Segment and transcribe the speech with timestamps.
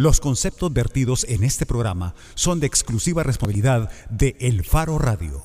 [0.00, 5.42] Los conceptos vertidos en este programa son de exclusiva responsabilidad de El Faro Radio.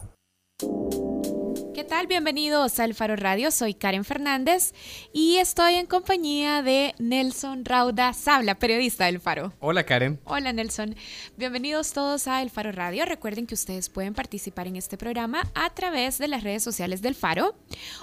[1.74, 2.06] ¿Qué tal?
[2.06, 3.50] Bienvenidos a El Faro Radio.
[3.50, 4.76] Soy Karen Fernández
[5.12, 9.54] y estoy en compañía de Nelson Rauda Sabla, periodista del Faro.
[9.60, 10.20] Hola Karen.
[10.24, 10.96] Hola Nelson.
[11.36, 13.06] Bienvenidos todos a El Faro Radio.
[13.06, 17.16] Recuerden que ustedes pueden participar en este programa a través de las redes sociales del
[17.16, 17.56] Faro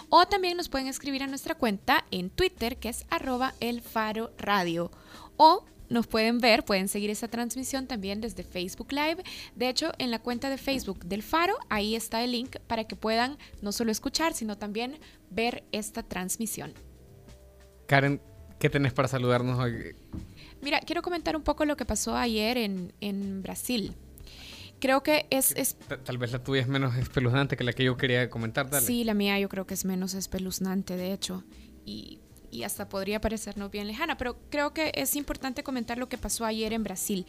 [0.08, 4.32] o también nos pueden escribir a nuestra cuenta en Twitter que es arroba El Faro
[4.36, 4.90] Radio
[5.36, 9.22] o nos pueden ver, pueden seguir esa transmisión también desde Facebook Live.
[9.56, 12.96] De hecho, en la cuenta de Facebook del Faro, ahí está el link para que
[12.96, 14.98] puedan no solo escuchar, sino también
[15.30, 16.72] ver esta transmisión.
[17.86, 18.22] Karen,
[18.58, 19.96] ¿qué tenés para saludarnos hoy?
[20.62, 23.94] Mira, quiero comentar un poco lo que pasó ayer en, Brasil.
[24.78, 27.96] Creo que es, es, Tal vez la tuya es menos espeluznante que la que yo
[27.96, 28.70] quería comentar.
[28.70, 28.86] Dale.
[28.86, 31.44] Sí, la mía yo creo que es menos espeluznante, de hecho.
[31.84, 36.18] Y y hasta podría parecernos bien lejana, pero creo que es importante comentar lo que
[36.18, 37.26] pasó ayer en Brasil.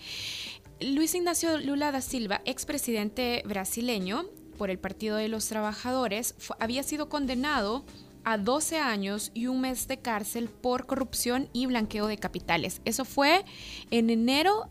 [0.80, 4.26] Luis Ignacio Lula da Silva, expresidente brasileño
[4.58, 7.86] por el Partido de los Trabajadores, había sido condenado
[8.24, 12.82] a 12 años y un mes de cárcel por corrupción y blanqueo de capitales.
[12.86, 13.44] Eso fue
[13.90, 14.70] en enero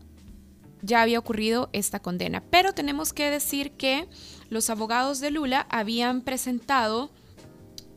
[0.81, 2.43] ya había ocurrido esta condena.
[2.49, 4.07] Pero tenemos que decir que
[4.49, 7.11] los abogados de Lula habían presentado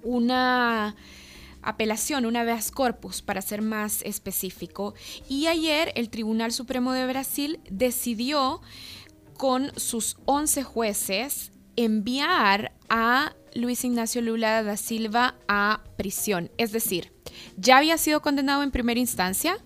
[0.02, 0.94] una
[1.64, 4.94] apelación, una vez corpus, para ser más específico.
[5.28, 8.60] Y ayer el Tribunal Supremo de Brasil decidió
[9.36, 16.50] con sus 11 jueces enviar a Luis Ignacio Lula da Silva a prisión.
[16.58, 17.12] Es decir,
[17.56, 19.58] ya había sido condenado en primera instancia,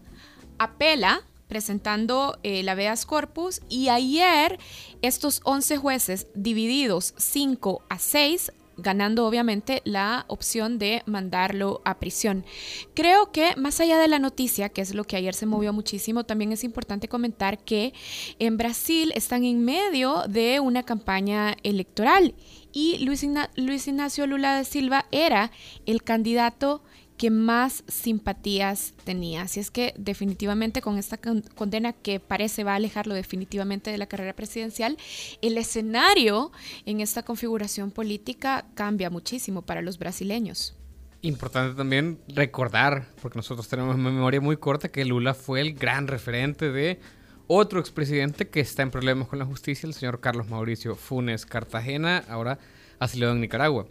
[0.59, 4.59] apela presentando el la habeas corpus y ayer
[5.01, 12.47] estos 11 jueces divididos 5 a 6 ganando obviamente la opción de mandarlo a prisión.
[12.95, 16.25] Creo que más allá de la noticia, que es lo que ayer se movió muchísimo,
[16.25, 17.93] también es importante comentar que
[18.39, 22.35] en Brasil están en medio de una campaña electoral
[22.73, 23.25] y Luis,
[23.89, 25.51] Ignacio Lula de Silva era
[25.87, 26.83] el candidato
[27.19, 29.43] que más simpatías tenía.
[29.43, 34.07] Así es que definitivamente con esta condena que parece va a alejarlo definitivamente de la
[34.07, 34.97] carrera presidencial,
[35.43, 36.53] el escenario
[36.87, 40.77] en esta configuración política cambia muchísimo para los brasileños.
[41.21, 46.71] Importante también recordar, porque nosotros tenemos memoria muy corta, que Lula fue el gran referente
[46.71, 47.01] de
[47.49, 52.25] otro expresidente que está en problemas con la justicia, el señor Carlos Mauricio Funes Cartagena,
[52.29, 52.61] ahora
[53.01, 53.89] asilado en Nicaragua.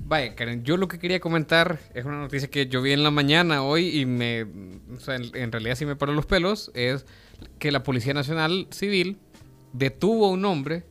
[0.00, 3.10] Vaya, Karen, yo lo que quería comentar es una noticia que yo vi en la
[3.10, 4.44] mañana hoy y me,
[4.94, 7.04] o sea, en, realidad sí me paró los pelos, es
[7.58, 9.18] que la Policía Nacional Civil
[9.72, 10.84] detuvo a un hombre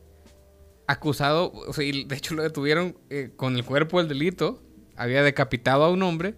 [0.86, 4.62] acusado, o sea, y de hecho lo detuvieron eh, con el cuerpo del delito,
[4.96, 6.34] había decapitado a un hombre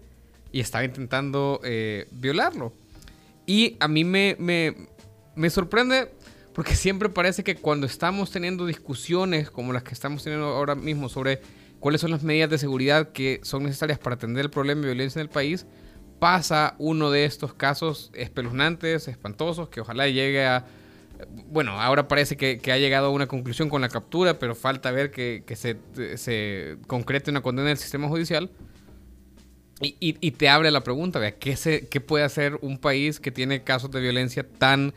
[0.51, 2.73] y estaba intentando eh, violarlo.
[3.45, 4.75] Y a mí me, me,
[5.35, 6.11] me sorprende
[6.53, 11.09] porque siempre parece que cuando estamos teniendo discusiones como las que estamos teniendo ahora mismo
[11.09, 11.41] sobre
[11.81, 15.19] cuáles son las medidas de seguridad que son necesarias para atender el problema de violencia
[15.19, 15.65] en el país,
[16.19, 20.65] pasa uno de estos casos espeluznantes, espantosos, que ojalá llegue a...
[21.47, 25.11] Bueno, ahora parece que, ha llegado a una conclusión con la captura, pero falta ver
[25.11, 28.51] que, se, concrete una condena del sistema judicial.
[29.81, 33.63] Y, te abre la pregunta, vea, ¿qué, se, ¿qué puede hacer un país que tiene
[33.63, 34.93] casos de violencia tan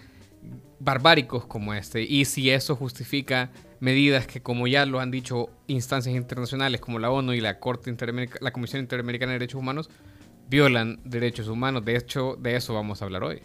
[0.78, 2.02] barbáricos como este?
[2.02, 3.50] Y si eso justifica
[3.84, 7.94] medidas que, como ya lo han dicho instancias internacionales como la ONU y la Corte
[8.40, 9.90] la Comisión Interamericana de Derechos Humanos,
[10.48, 11.84] violan derechos humanos.
[11.84, 13.42] De hecho, de eso vamos a hablar hoy.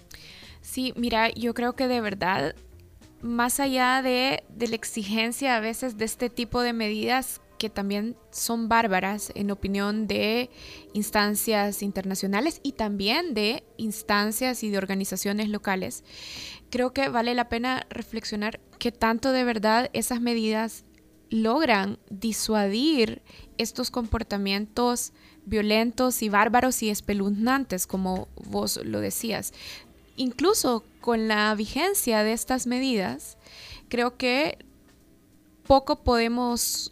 [0.62, 2.56] Sí, mira, yo creo que de verdad,
[3.22, 8.16] más allá de, de la exigencia a veces de este tipo de medidas que también
[8.32, 10.50] son bárbaras en opinión de
[10.94, 16.06] instancias internacionales y también de instancias y de organizaciones locales,
[16.70, 20.86] creo que vale la pena reflexionar qué tanto de verdad esas medidas
[21.30, 23.22] logran disuadir
[23.58, 25.14] estos comportamientos
[25.46, 29.54] violentos y bárbaros y espeluznantes, como vos lo decías.
[30.16, 33.38] Incluso con la vigencia de estas medidas,
[33.88, 34.58] creo que
[35.64, 36.92] poco podemos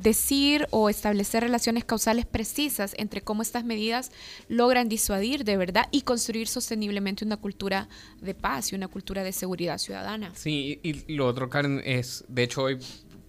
[0.00, 4.12] decir o establecer relaciones causales precisas entre cómo estas medidas
[4.48, 7.88] logran disuadir de verdad y construir sosteniblemente una cultura
[8.20, 10.32] de paz y una cultura de seguridad ciudadana.
[10.34, 12.78] Sí, y lo otro, Karen, es, de hecho, hoy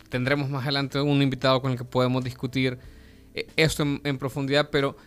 [0.09, 2.77] tendremos más adelante un invitado con el que podemos discutir
[3.33, 4.97] eh, esto en profundidad, pero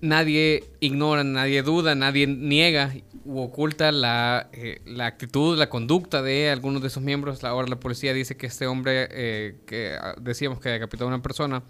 [0.00, 2.92] nadie ignora, nadie duda, nadie niega
[3.24, 7.44] u oculta la, eh, la, actitud, la conducta de algunos de sus miembros.
[7.44, 11.22] Ahora la policía dice que este hombre eh, que ah, decíamos que decapitó a una
[11.22, 11.62] persona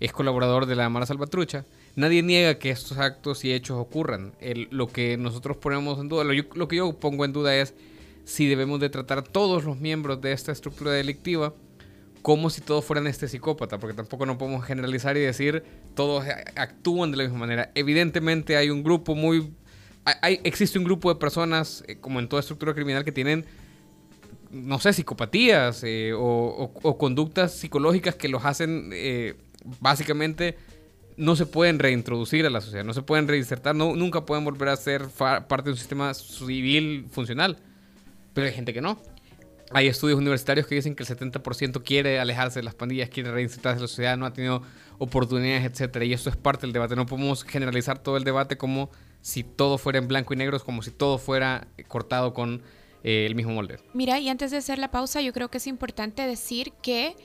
[0.00, 1.64] es colaborador de la Mara Salvatrucha.
[1.96, 4.32] nadie niega que estos actos y hechos ocurran.
[4.70, 7.74] lo que nosotros ponemos en duda, lo, lo, que yo pongo en duda es
[8.24, 11.54] si debemos de tratar a todos los miembros de esta estructura delictiva
[12.22, 15.62] como si todos fueran este psicópata, porque tampoco no podemos generalizar y decir
[15.94, 16.24] todos
[16.56, 17.70] actúan de la misma manera.
[17.74, 19.52] Evidentemente hay un grupo muy...
[20.22, 23.44] Hay, existe un grupo de personas, eh, como en toda estructura criminal, que tienen,
[24.50, 29.34] no sé, psicopatías eh, o, conductas psicológicas que los hacen, eh,
[29.80, 30.56] básicamente,
[31.18, 34.68] no se pueden reintroducir a la sociedad, no se pueden reinsertar, no, nunca pueden volver
[34.70, 37.58] a ser parte de un sistema civil funcional.
[38.32, 38.98] Pero hay gente que no.
[39.70, 43.76] Hay estudios universitarios que dicen que el 70% quiere alejarse de las pandillas, quiere reinsertarse
[43.76, 44.62] en la sociedad, no ha tenido
[44.96, 46.04] oportunidades, etcétera.
[46.06, 46.96] Y eso es parte del debate.
[46.96, 50.82] No podemos generalizar todo el debate como si todo fuera en blanco y negro, como
[50.82, 52.62] si todo fuera cortado con
[53.04, 53.78] eh, el mismo molde.
[53.94, 57.16] Mira, y antes de hacer la pausa, yo creo que es importante decir que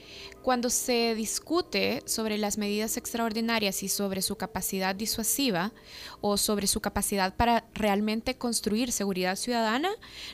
[0.42, 5.72] cuando se discute sobre las medidas extraordinarias y sobre su capacidad disuasiva
[6.20, 9.90] o sobre su capacidad para realmente construir seguridad ciudadana,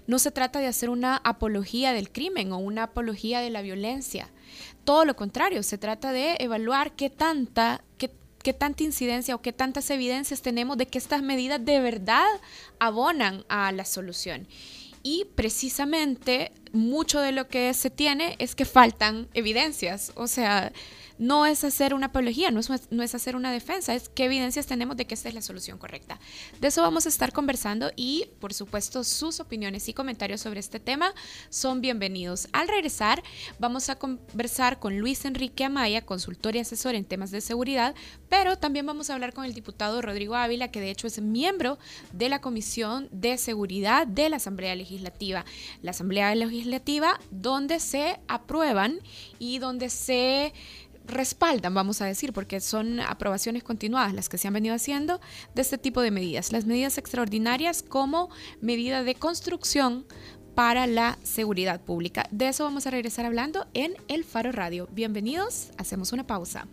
[0.06, 4.30] no se trata de hacer una apología del crimen o una apología de la violencia.
[4.84, 8.10] Todo lo contrario, se trata de evaluar qué tanta, qué,
[8.42, 12.26] qué tanta incidencia o qué tantas evidencias tenemos de que estas medidas de verdad
[12.78, 14.46] abonan a la solución.
[15.02, 20.12] Y precisamente mucho de lo que se tiene es que faltan evidencias.
[20.14, 20.72] O sea,
[21.20, 24.66] no es hacer una apología, no es, no es hacer una defensa, es qué evidencias
[24.66, 26.18] tenemos de que esta es la solución correcta.
[26.60, 30.80] De eso vamos a estar conversando y, por supuesto, sus opiniones y comentarios sobre este
[30.80, 31.14] tema
[31.50, 32.48] son bienvenidos.
[32.52, 33.22] Al regresar,
[33.58, 37.94] vamos a conversar con Luis Enrique Amaya, consultor y asesor en temas de seguridad,
[38.30, 41.78] pero también vamos a hablar con el diputado Rodrigo Ávila, que de hecho es miembro
[42.12, 45.44] de la Comisión de Seguridad de la Asamblea Legislativa.
[45.82, 49.00] La Asamblea Legislativa donde se aprueban
[49.38, 50.54] y donde se
[51.10, 55.20] respaldan, vamos a decir, porque son aprobaciones continuadas las que se han venido haciendo
[55.54, 56.52] de este tipo de medidas.
[56.52, 58.30] Las medidas extraordinarias como
[58.60, 60.06] medida de construcción
[60.54, 62.26] para la seguridad pública.
[62.30, 64.88] De eso vamos a regresar hablando en El Faro Radio.
[64.92, 66.66] Bienvenidos, hacemos una pausa.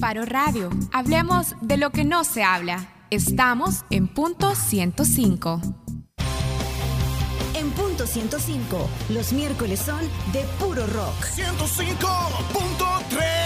[0.00, 0.70] Paro Radio.
[0.92, 2.88] Hablemos de lo que no se habla.
[3.10, 5.60] Estamos en punto 105.
[7.54, 10.00] En punto 105, los miércoles son
[10.32, 11.14] de puro rock.
[11.34, 13.45] 105.3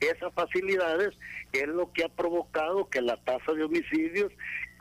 [0.00, 1.16] esas facilidades
[1.52, 4.32] es lo que ha provocado que la tasa de homicidios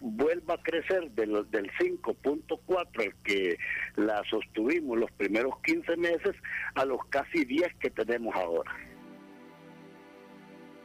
[0.01, 3.57] vuelva a crecer del, del 5.4 que
[3.95, 6.35] la sostuvimos los primeros 15 meses
[6.75, 8.71] a los casi 10 que tenemos ahora.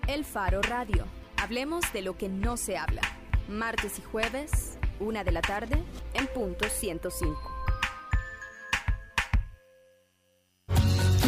[0.09, 1.05] El Faro Radio.
[1.37, 3.03] Hablemos de lo que no se habla.
[3.49, 5.77] Martes y jueves, una de la tarde,
[6.15, 7.60] en punto 105.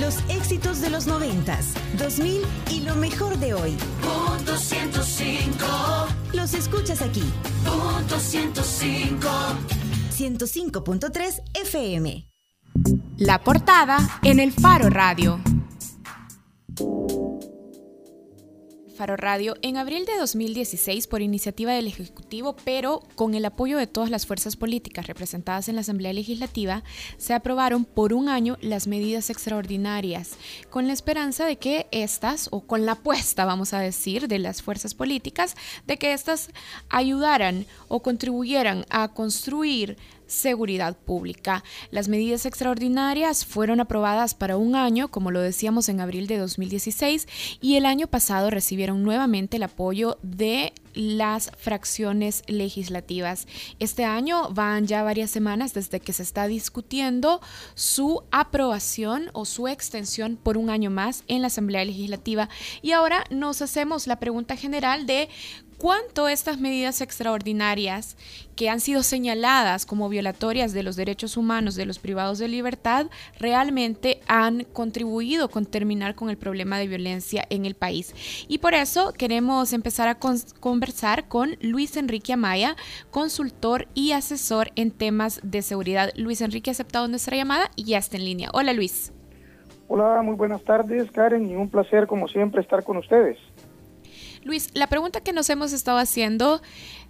[0.02, 2.42] Los éxitos de los noventas, 2000
[2.73, 3.76] y lo mejor de hoy.
[4.02, 5.64] Punto 105.
[6.32, 7.23] Los escuchas aquí.
[7.64, 9.28] Punto 105.
[10.11, 12.28] 105.3 FM.
[13.16, 15.40] La portada en el Faro Radio.
[19.06, 24.11] Radio en abril de 2016 por iniciativa del Ejecutivo, pero con el apoyo de todas
[24.11, 26.85] las fuerzas políticas representadas en la Asamblea Legislativa,
[27.16, 30.37] se aprobaron por un año las medidas extraordinarias,
[30.71, 34.62] con la esperanza de que estas, o con la apuesta, vamos a decir, de las
[34.62, 35.56] fuerzas políticas,
[35.87, 36.50] de que estas
[36.88, 39.97] ayudaran o contribuyeran a construir
[40.33, 41.62] seguridad pública.
[41.91, 47.29] Las medidas extraordinarias fueron aprobadas para un año, como lo decíamos en abril de 2016,
[47.61, 53.47] y el año pasado recibieron nuevamente el apoyo de las fracciones legislativas.
[53.79, 57.41] Este año van ya varias semanas desde que se está discutiendo
[57.75, 62.49] su aprobación o su extensión por un año más en la Asamblea Legislativa
[62.83, 65.29] y ahora nos hacemos la pregunta general de
[65.83, 68.17] cuánto estas medidas extraordinarias
[68.55, 73.07] que han sido señaladas como violatorias de los derechos humanos de los privados de libertad
[73.41, 78.15] realmente han contribuido con terminar con el problema de violencia en el país.
[78.47, 80.21] Y por eso queremos empezar a
[80.61, 82.77] conversar con Luis Enrique Amaya,
[83.11, 86.11] consultor y asesor en temas de seguridad.
[86.15, 88.51] Luis Enrique ha aceptado nuestra llamada y ya está en línea.
[88.53, 89.12] Hola Luis.
[89.89, 93.37] Hola, muy buenas tardes Karen y un placer como siempre estar con ustedes.
[94.44, 96.61] Luis, la pregunta que nos hemos estado haciendo,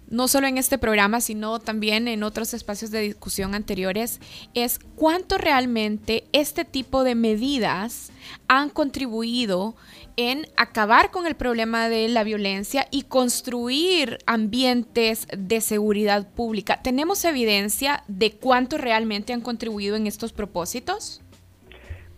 [0.09, 4.19] no solo en este programa, sino también en otros espacios de discusión anteriores,
[4.53, 8.11] es cuánto realmente este tipo de medidas
[8.47, 9.75] han contribuido
[10.15, 16.81] en acabar con el problema de la violencia y construir ambientes de seguridad pública.
[16.83, 21.23] ¿Tenemos evidencia de cuánto realmente han contribuido en estos propósitos?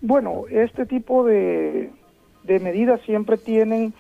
[0.02, 1.90] Bueno, este tipo de,
[2.44, 3.94] de medidas siempre tienen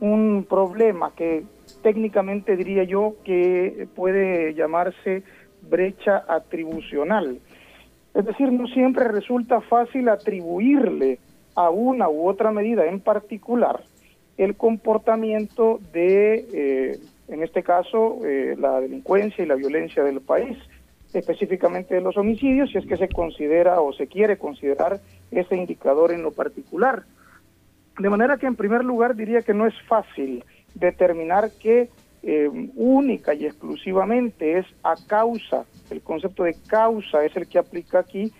[0.00, 1.44] un problema que
[1.82, 5.22] técnicamente diría yo que puede llamarse
[5.62, 7.40] brecha atribucional.
[8.14, 11.18] Es decir, no siempre resulta fácil atribuirle
[11.54, 13.82] a una u otra medida en particular
[14.38, 20.56] el comportamiento de, eh, en este caso, eh, la delincuencia y la violencia del país,
[21.12, 25.00] específicamente de los homicidios, si es que se considera o se quiere considerar
[25.32, 27.02] ese indicador en lo particular.
[27.98, 31.88] De manera que en primer lugar diría que no es fácil determinar que
[32.22, 38.00] eh, única y exclusivamente es a causa, el concepto de causa es el que aplica
[38.00, 38.32] aquí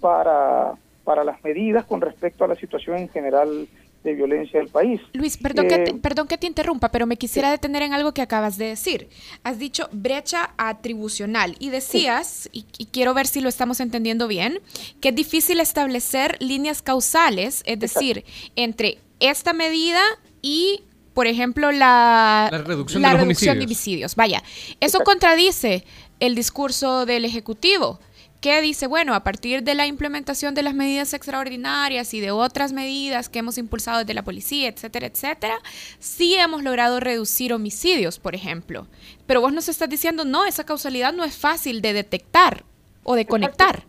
[0.00, 3.68] para, para las medidas con respecto a la situación en general
[4.04, 5.00] de violencia del país.
[5.14, 8.12] Luis, perdón, que te, eh, perdón que te interrumpa, pero me quisiera detener en algo
[8.12, 9.08] que acabas de decir.
[9.42, 14.60] Has dicho brecha atribucional y decías, y, quiero ver si lo estamos entendiendo bien,
[15.00, 18.24] que es difícil establecer líneas causales, es decir,
[18.56, 20.02] entre esta medida
[20.42, 20.82] y
[21.14, 23.56] por ejemplo, la, reducción, de, homicidios.
[23.56, 24.16] de, homicidios.
[24.16, 24.42] Vaya,
[24.80, 25.84] eso contradice
[26.18, 28.00] el discurso del Ejecutivo,
[28.40, 32.72] que dice, bueno, a partir de la implementación de las medidas extraordinarias y de otras
[32.72, 35.54] medidas que hemos impulsado desde la policía, etcétera, etcétera,
[35.98, 38.86] sí hemos logrado reducir homicidios, por ejemplo.
[39.26, 42.64] Pero vos nos estás diciendo, no, esa causalidad no es fácil de detectar
[43.02, 43.84] o de conectar.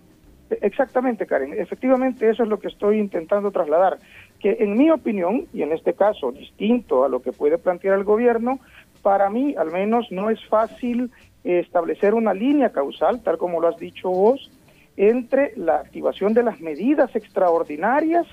[0.61, 1.59] Exactamente, Karen.
[1.59, 3.99] Efectivamente, eso es lo que estoy intentando trasladar
[4.45, 8.03] que en mi opinión, y en este caso distinto a lo que puede plantear el
[8.03, 8.59] gobierno,
[9.01, 11.09] para mí al menos no es fácil
[11.43, 14.51] establecer una línea causal, tal como lo has dicho vos,
[14.97, 18.27] entre la activación de las medidas extraordinarias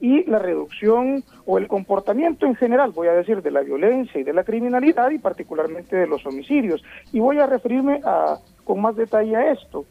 [0.00, 4.24] y la reducción o el comportamiento en general, voy a decir, de la violencia y
[4.24, 6.82] de la criminalidad y particularmente de los homicidios.
[7.12, 9.84] Y voy a referirme a, con más detalle a esto.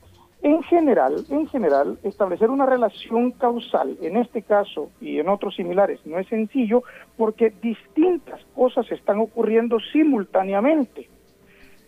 [0.44, 6.02] En general, en general, establecer una relación causal, en este caso y en otros similares,
[6.06, 6.84] no es sencillo
[7.16, 11.08] porque distintas cosas están ocurriendo simultáneamente.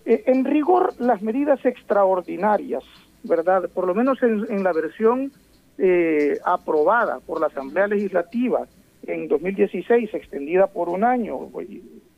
[0.06, 2.86] Eh, en rigor, las medidas extraordinarias,
[3.24, 3.70] ¿verdad?
[3.74, 5.34] Por lo menos en, la versión
[5.78, 8.66] eh, aprobada por la Asamblea Legislativa
[9.06, 11.50] en 2016, extendida por un año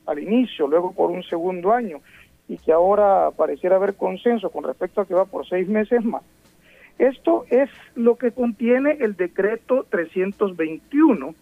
[0.05, 2.01] al inicio, luego por un segundo año,
[2.47, 6.23] y que ahora pareciera haber consenso con respecto a que va por seis meses más.
[6.97, 11.35] Esto es lo que contiene el decreto 321,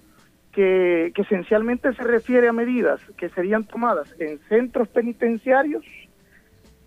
[0.51, 5.85] que, que esencialmente se refiere a medidas que serían tomadas en centros penitenciarios.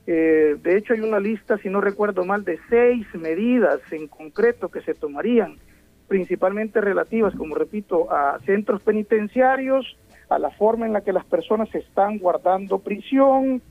[0.06, 4.70] Eh, de hecho, hay una lista, si no recuerdo mal, de seis medidas en concreto
[4.70, 5.58] que se tomarían,
[6.08, 9.98] principalmente relativas, como repito, a centros penitenciarios,
[10.30, 13.62] a la forma en la que las personas están guardando prisión,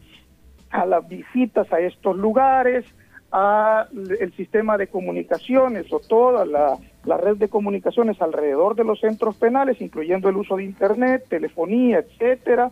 [0.69, 2.85] a las visitas a estos lugares,
[3.31, 6.77] a el sistema de comunicaciones o toda la,
[7.17, 12.71] red de comunicaciones alrededor de los centros penales, incluyendo el uso de internet, telefonía, etcétera,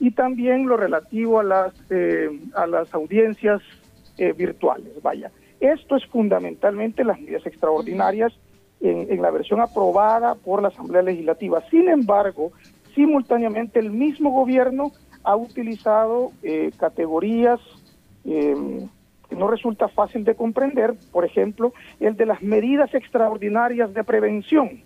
[0.00, 3.62] y también lo relativo a las eh, a las audiencias
[4.18, 5.02] eh, virtuales.
[5.02, 8.32] Vaya, esto es fundamentalmente las medidas extraordinarias
[8.80, 11.62] en, en la versión aprobada por la Asamblea Legislativa.
[11.70, 12.52] Sin embargo,
[12.94, 14.92] simultáneamente el mismo gobierno
[15.24, 17.60] ha utilizado eh, categorías
[18.24, 18.86] eh,
[19.28, 24.82] que no resulta fácil de comprender, por ejemplo, el de las medidas extraordinarias de prevención.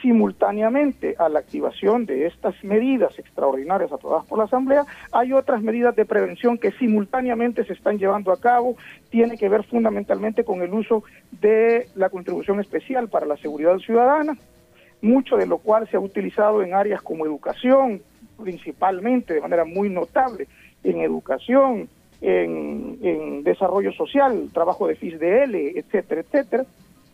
[0.00, 5.96] Simultáneamente a la activación de estas medidas extraordinarias aprobadas por la Asamblea, hay otras medidas
[5.96, 8.76] de prevención que simultáneamente se están llevando a cabo.
[9.10, 11.02] Tiene que ver fundamentalmente con el uso
[11.40, 14.38] de la contribución especial para la seguridad ciudadana,
[15.02, 18.00] mucho de lo cual se ha utilizado en áreas como educación,
[18.42, 20.46] principalmente de manera muy notable
[20.84, 21.88] en educación,
[22.20, 26.64] en, desarrollo social, trabajo de FISDL, etcétera, etcétera.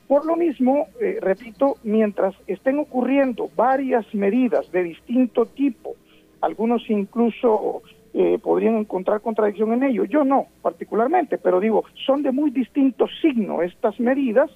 [0.08, 5.94] Por lo mismo, eh, repito, mientras estén ocurriendo varias medidas de distinto tipo,
[6.40, 10.04] algunos incluso eh, podrían encontrar contradicción en ello.
[10.04, 14.50] Yo no, particularmente, pero digo, son de muy distinto signo estas medidas.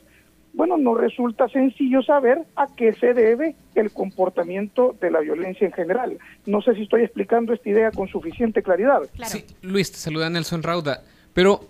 [0.59, 5.73] Bueno, no resulta sencillo saber a qué se debe el comportamiento de la violencia en
[5.73, 6.19] general.
[6.47, 9.03] No sé si estoy explicando esta idea con suficiente claridad.
[9.25, 11.05] Sí, Luis, te saluda Nelson Rauda.
[11.33, 11.61] Pero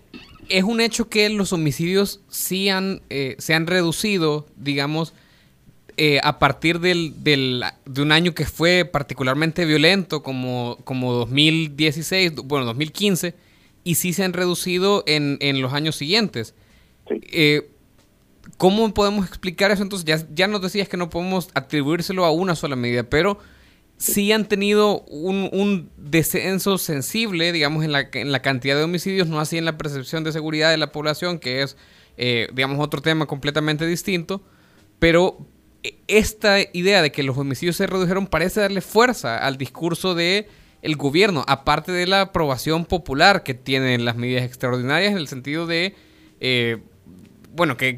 [0.49, 5.13] es un hecho que los homicidios sí han, eh, se han reducido, digamos,
[5.97, 12.37] eh, a partir del, del, de un año que fue particularmente violento, como, como 2016,
[12.37, 13.35] bueno, 2015,
[13.83, 16.55] y sí se han reducido en, en los años siguientes.
[17.31, 17.69] Eh,
[18.57, 19.83] ¿Cómo podemos explicar eso?
[19.83, 23.39] Entonces, ya, ya nos decías que no podemos atribuírselo a una sola medida, pero
[23.97, 29.39] sí han tenido un, descenso sensible, digamos, en la, en la cantidad de homicidios, no
[29.39, 31.77] así en la percepción de seguridad de la población, que es,
[32.17, 34.41] eh, digamos, otro tema completamente distinto,
[34.97, 35.45] pero
[36.07, 40.47] esta idea de que los homicidios se redujeron parece darle fuerza al discurso de
[40.81, 45.67] el gobierno, aparte de la aprobación popular que tienen las medidas extraordinarias en el sentido
[45.67, 45.95] de,
[46.39, 46.77] eh,
[47.59, 47.97] bueno, que,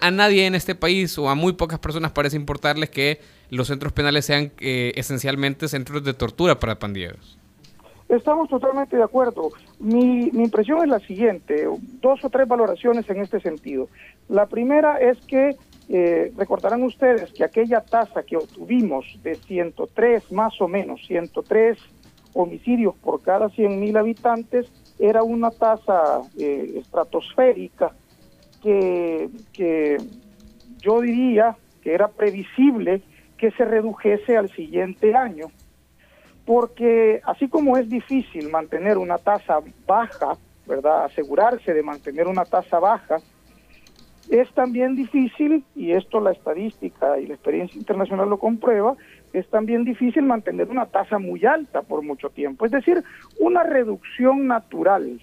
[0.00, 3.92] a nadie en este país o a muy pocas personas parece importarles que los centros
[3.92, 7.38] penales sean eh, esencialmente centros de tortura para pandilleros.
[8.08, 9.50] Estamos totalmente de acuerdo.
[9.78, 11.68] Mi, mi impresión es la siguiente,
[12.02, 13.88] dos o tres valoraciones en este sentido.
[14.28, 15.56] La primera es que
[15.88, 21.78] eh, recordarán ustedes que aquella tasa que obtuvimos de 103, más o menos, 103
[22.32, 24.66] homicidios por cada 100 mil habitantes,
[24.98, 27.92] era una tasa eh, estratosférica
[28.64, 29.98] que,
[30.80, 33.02] yo diría que era previsible
[33.36, 35.46] que se redujese al siguiente año,
[36.46, 41.04] porque así como es difícil mantener una tasa baja, ¿verdad?
[41.04, 43.18] Asegurarse de mantener una tasa baja,
[44.30, 48.94] es también difícil, y esto la estadística y la experiencia internacional lo comprueba,
[49.34, 52.64] es también difícil mantener una tasa muy alta por mucho tiempo.
[52.64, 53.02] Es decir,
[53.38, 55.20] una reducción natural,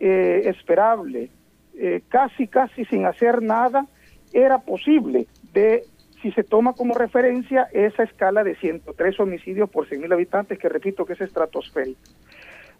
[0.00, 1.30] eh, esperable,
[1.80, 3.86] eh, casi, casi sin hacer nada,
[4.32, 5.84] era posible de
[6.20, 11.06] si se toma como referencia esa escala de 103 homicidios por 100.000 habitantes, que repito
[11.06, 12.10] que es estratosférica.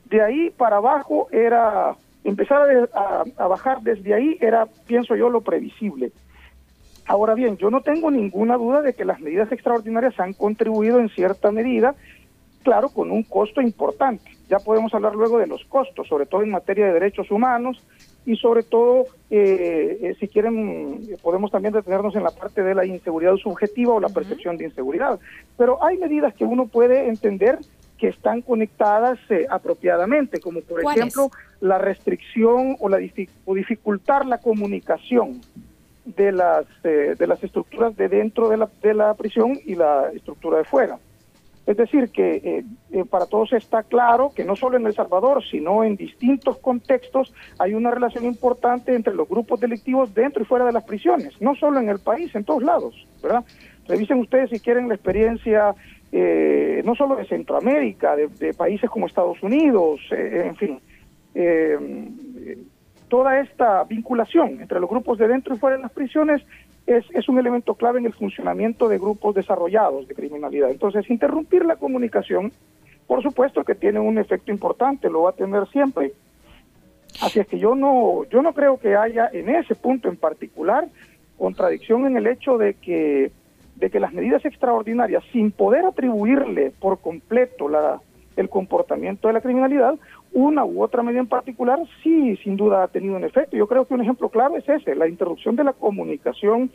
[0.07, 6.11] De ahí para abajo era empezar a, bajar desde ahí era, pienso yo, lo previsible.
[7.07, 11.09] Ahora bien, yo no tengo ninguna duda de que las medidas extraordinarias han contribuido en
[11.09, 11.95] cierta medida,
[12.65, 14.31] claro, con un costo importante.
[14.49, 17.83] Ya podemos hablar luego de los costos, sobre todo en materia de derechos humanos
[18.29, 22.85] y sobre todo, eh, eh, si quieren, podemos también detenernos en la parte de la
[22.85, 25.19] inseguridad subjetiva o la percepción de inseguridad.
[25.57, 27.59] Pero hay medidas que uno puede entender
[27.97, 31.31] que están conectadas eh, apropiadamente, como por ejemplo
[31.63, 35.41] la restricción o la dificultar la comunicación
[36.05, 40.11] de las eh, de las estructuras de dentro de la, de la prisión y la
[40.15, 40.99] estructura de fuera.
[41.69, 45.85] Es decir, que eh, para todos está claro que no solo en El Salvador, sino
[45.85, 50.73] en distintos contextos hay una relación importante entre los grupos delictivos dentro y fuera de
[50.73, 53.45] las prisiones, no solo en el país, en todos lados, ¿verdad?
[53.87, 55.75] Revisen ustedes si quieren la experiencia
[56.11, 60.81] eh, no solo de Centroamérica, de, países como Estados Unidos, eh, en fin,
[61.35, 62.59] eh,
[63.09, 66.41] toda esta vinculación entre los grupos de dentro y fuera de las prisiones
[66.89, 70.71] es, es un elemento clave en el funcionamiento de grupos desarrollados de criminalidad.
[70.71, 72.51] Entonces, interrumpir la comunicación,
[73.07, 76.13] por supuesto que tiene un efecto importante, lo va a tener siempre.
[77.21, 80.89] Así es que yo no, yo no creo que haya en ese punto en particular
[81.37, 83.31] contradicción en el hecho de que
[83.77, 88.01] de que las medidas extraordinarias, sin poder atribuirle por completo la,
[88.41, 89.95] el comportamiento de la criminalidad,
[90.33, 93.57] una u otra medida en particular sí, sin duda ha tenido un efecto.
[93.57, 96.71] Yo creo que un ejemplo clave es ese, la interrupción de la comunicación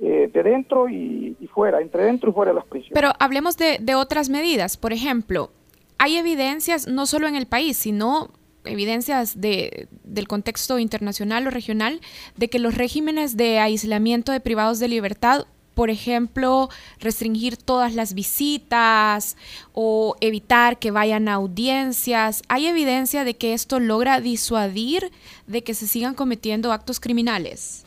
[0.00, 2.94] eh, de dentro y, fuera, entre dentro y fuera de las prisiones.
[2.94, 4.76] Pero hablemos de, de otras medidas.
[4.76, 5.50] Por ejemplo,
[5.98, 8.30] hay evidencias no solo en el país, sino
[8.64, 12.00] evidencias de, del contexto internacional o regional
[12.36, 16.68] de que los regímenes de aislamiento de privados de libertad por ejemplo,
[17.00, 19.36] restringir todas las visitas
[19.72, 22.42] o evitar que vayan a audiencias.
[22.48, 25.10] ¿Hay evidencia de que esto logra disuadir
[25.46, 27.86] de que se sigan cometiendo actos criminales?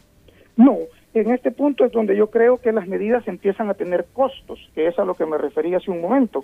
[0.57, 0.77] No,
[1.13, 4.87] en este punto es donde yo creo que las medidas empiezan a tener costos, que
[4.87, 6.43] es a lo que me refería hace un momento.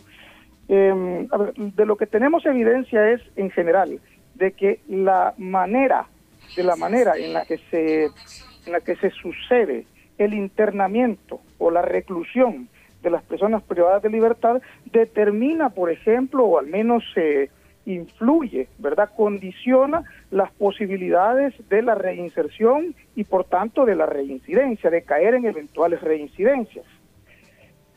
[0.67, 1.27] Em,
[1.57, 3.99] de lo que tenemos evidencia es, en general,
[4.35, 6.07] de que la manera,
[6.55, 9.85] de la manera en la que se, en la que se sucede
[10.23, 12.69] el internamiento o la reclusión
[13.01, 17.49] de las personas privadas de libertad determina, por ejemplo, o al menos se
[17.85, 19.09] influye, ¿verdad?
[19.15, 25.45] Condiciona las posibilidades de la reinserción y por tanto de la reincidencia, de caer en
[25.45, 26.85] eventuales reincidencias.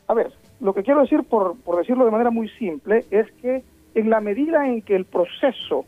[0.07, 3.63] A ver, lo que quiero decir, por, por decirlo de manera muy simple, es que
[3.93, 5.85] en la medida en que el proceso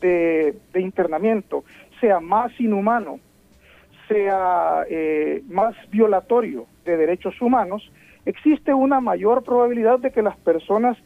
[0.00, 1.64] de, internamiento
[2.00, 3.18] sea más inhumano,
[4.08, 7.90] sea eh, más violatorio de derechos humanos,
[8.26, 10.96] existe una mayor probabilidad de que las personas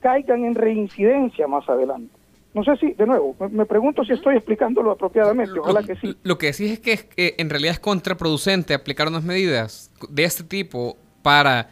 [0.00, 2.12] caigan en reincidencia más adelante.
[2.54, 6.16] No sé si, de nuevo, me, pregunto si estoy explicándolo apropiadamente, ojalá que sí.
[6.22, 10.24] Lo que decís es que, es que en realidad es contraproducente aplicar unas medidas de
[10.24, 11.70] este tipo para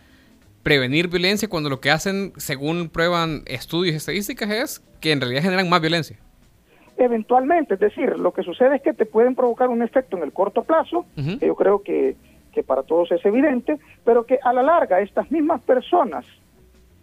[0.62, 5.42] prevenir violencia cuando lo que hacen, según prueban estudios y estadísticas, es que en realidad
[5.42, 6.18] generan más violencia.
[6.98, 10.32] Eventualmente, es decir, lo que sucede es que te pueden provocar un efecto en el
[10.32, 12.16] corto plazo, que yo creo que,
[12.52, 16.24] que para todos es evidente, pero que a la larga estas mismas personas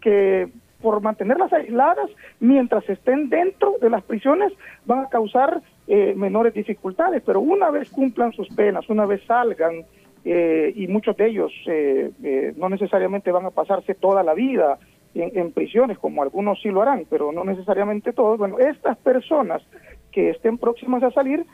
[0.02, 0.50] que
[0.82, 2.10] por mantenerlas aisladas
[2.42, 4.52] mientras estén dentro de las prisiones
[4.86, 9.86] van a causar eh, menores dificultades, pero una vez cumplan sus penas, una vez salgan,
[10.26, 14.78] eh, y muchos de ellos eh, no necesariamente van a pasarse toda la vida
[15.16, 19.62] en, en, prisiones, como algunos sí lo harán, pero no necesariamente todos, bueno, estas personas
[20.12, 21.46] que estén próximas a salir,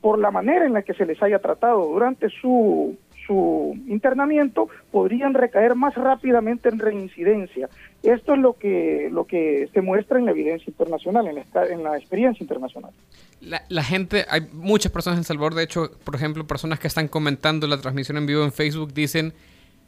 [0.00, 2.96] por la manera en la que se les haya tratado durante su
[3.28, 7.68] su internamiento podrían recaer más rápidamente en reincidencia.
[8.02, 11.82] Esto es lo que, lo que se muestra en la evidencia internacional, en la, en
[11.82, 12.90] la experiencia internacional.
[13.40, 17.66] La, gente, hay muchas personas en Salvador, de hecho, por ejemplo, personas que están comentando
[17.66, 19.34] la transmisión en vivo en Facebook dicen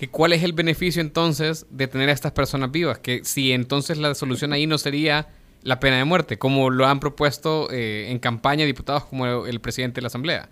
[0.01, 3.99] que cuál es el beneficio entonces de tener a estas personas vivas, que si entonces
[3.99, 5.27] la solución ahí no sería
[5.63, 9.97] la pena de muerte, como lo han propuesto eh, en campaña diputados como el presidente
[9.97, 10.49] de la Asamblea.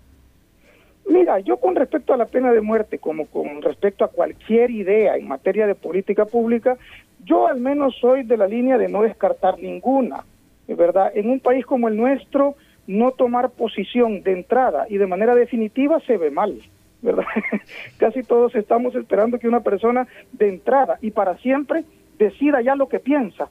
[1.09, 5.17] Mira, yo con respecto a la pena de muerte, como con respecto a cualquier idea
[5.17, 6.77] en materia de política pública,
[7.25, 10.27] yo al menos soy de la línea de no descartar ninguna,
[10.67, 11.11] ¿verdad?
[11.15, 12.55] En un país como el nuestro,
[12.87, 16.61] no tomar posición de entrada y de manera definitiva se ve mal,
[17.03, 17.25] ¿verdad?
[17.99, 21.85] Casi todos estamos esperando que una persona de entrada y para siempre
[22.19, 23.49] decida ya lo que piensa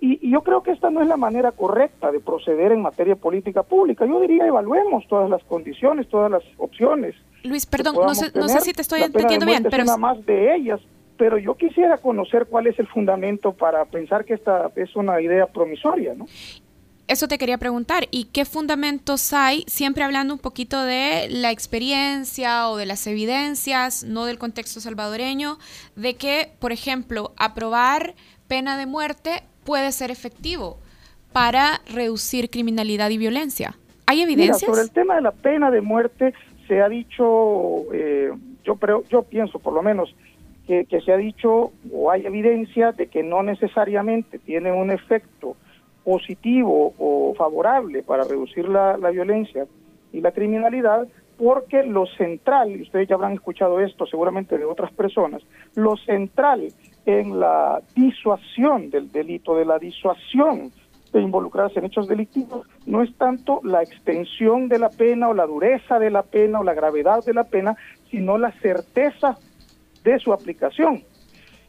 [0.00, 3.62] y, yo creo que esta no es la manera correcta de proceder en materia política
[3.62, 4.06] pública.
[4.06, 7.14] Yo diría, evaluemos todas las condiciones, todas las opciones.
[7.42, 9.82] Luis, perdón, no sé, no sé si te estoy entendiendo bien, pero...
[9.82, 10.80] Es una más de ellas,
[11.16, 15.46] pero yo quisiera conocer cuál es el fundamento para pensar que esta es una idea
[15.46, 16.26] promisoria, ¿no?
[17.08, 22.68] Eso te quería preguntar, ¿y qué fundamentos hay, siempre hablando un poquito de la experiencia
[22.68, 25.56] o de las evidencias, no del contexto salvadoreño,
[25.96, 28.14] de que, por ejemplo, aprobar
[28.46, 30.78] pena de muerte puede ser efectivo
[31.32, 33.74] para reducir criminalidad y violencia?
[34.04, 34.60] ¿Hay evidencias?
[34.60, 36.34] sobre el tema de la pena de muerte
[36.66, 38.30] se ha dicho, eh,
[38.64, 40.14] yo, yo pienso por lo menos,
[40.66, 45.56] que, se ha dicho o hay evidencia de que no necesariamente tiene un efecto
[46.08, 49.66] positivo o favorable para reducir la, la violencia
[50.10, 54.90] y la criminalidad, porque lo central, y ustedes ya habrán escuchado esto seguramente de otras
[54.90, 55.42] personas,
[55.74, 56.68] lo central
[57.04, 60.72] en la disuasión del delito, de la disuasión
[61.12, 65.44] de involucrarse en hechos delictivos, no es tanto la extensión de la pena o la
[65.44, 67.76] dureza de la pena o la gravedad de la pena,
[68.10, 69.36] sino la certeza
[70.04, 71.02] de su aplicación.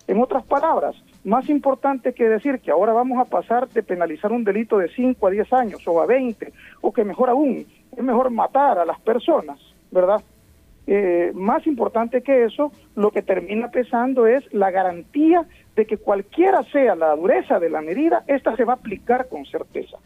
[0.08, 4.43] En otras palabras, más importante que decir que ahora vamos a pasar de penalizar un
[4.43, 6.51] delito de 5 a 10 años o a 20,
[6.82, 9.60] o que mejor aún, es mejor matar a las personas,
[9.91, 10.21] ¿verdad?
[10.88, 16.63] Eh, más importante que eso, lo que termina pesando es la garantía de que cualquiera
[16.63, 19.97] sea la dureza de la medida, esta se va a aplicar con certeza.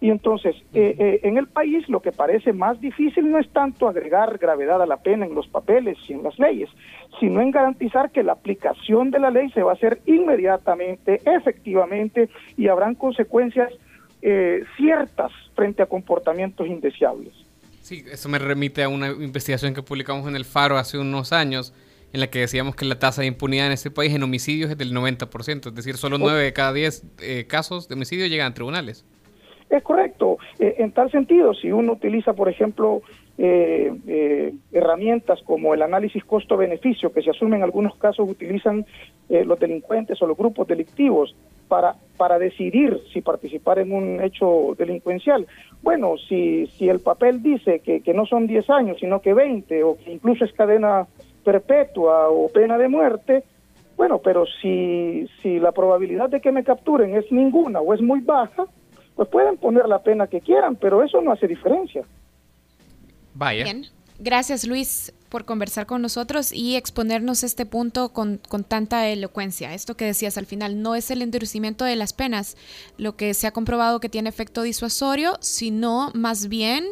[0.00, 3.88] Y entonces, eh, eh, en el país lo que parece más difícil no es tanto
[3.88, 6.68] agregar gravedad a la pena en los papeles y en las leyes,
[7.18, 12.28] sino en garantizar que la aplicación de la ley se va a hacer inmediatamente, efectivamente,
[12.56, 13.72] y habrán consecuencias
[14.76, 17.32] ciertas frente a comportamientos indeseables.
[17.86, 21.72] Sí, eso me remite a una investigación que publicamos en el Faro hace unos años,
[22.12, 24.76] en la que decíamos que la tasa de impunidad en este país en homicidios es
[24.76, 28.54] del 90%, es decir, solo 9 de cada 10 eh, casos de homicidio llegan a
[28.54, 29.04] tribunales.
[29.68, 30.38] Es correcto.
[30.58, 33.02] Eh, en tal sentido, si uno utiliza, por ejemplo,
[33.38, 38.86] eh, herramientas como el análisis costo-beneficio, que se asume en algunos casos utilizan
[39.28, 41.34] los delincuentes o los grupos delictivos,
[41.68, 45.46] para, para decidir si participar en un hecho delincuencial.
[45.82, 49.82] Bueno, si, si el papel dice que, que no son 10 años, sino que 20,
[49.84, 51.06] o que incluso es cadena
[51.44, 53.44] perpetua o pena de muerte,
[53.96, 58.20] bueno, pero si, si la probabilidad de que me capturen es ninguna o es muy
[58.20, 58.64] baja,
[59.16, 62.04] pues pueden poner la pena que quieran, pero eso no hace diferencia.
[63.34, 63.64] Vaya.
[64.18, 69.74] Gracias Luis por conversar con nosotros y exponernos este punto con, tanta elocuencia.
[69.74, 72.56] Esto que decías al final no es el endurecimiento de las penas
[72.96, 76.86] lo que se ha comprobado que tiene efecto disuasorio, sino más bien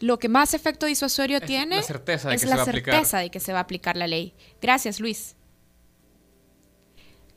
[0.00, 3.18] lo que más efecto disuasorio tiene la certeza de es que la se va certeza
[3.18, 4.34] de que se va a aplicar la ley.
[4.60, 5.36] Gracias Luis.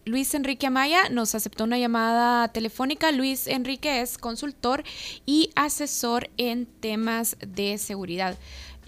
[0.06, 3.12] Luis Enrique Amaya nos aceptó una llamada telefónica.
[3.12, 4.84] Luis Enrique es consultor
[5.26, 8.38] y asesor en temas de seguridad.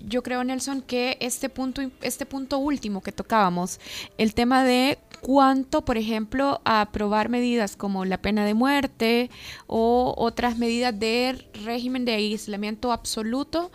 [0.05, 3.79] Yo creo, Nelson, que este punto, este punto último que tocábamos,
[4.17, 9.29] el tema de cuánto, por ejemplo, aprobar medidas como la pena de muerte
[9.67, 13.71] o otras medidas de régimen de aislamiento absoluto,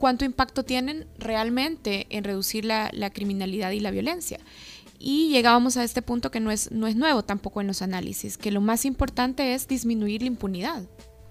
[0.00, 4.40] cuánto impacto tienen realmente en reducir la, criminalidad y la violencia.
[5.02, 8.36] Y llegábamos a este punto que no es, no es nuevo tampoco en los análisis,
[8.36, 10.82] que lo más importante es disminuir la impunidad.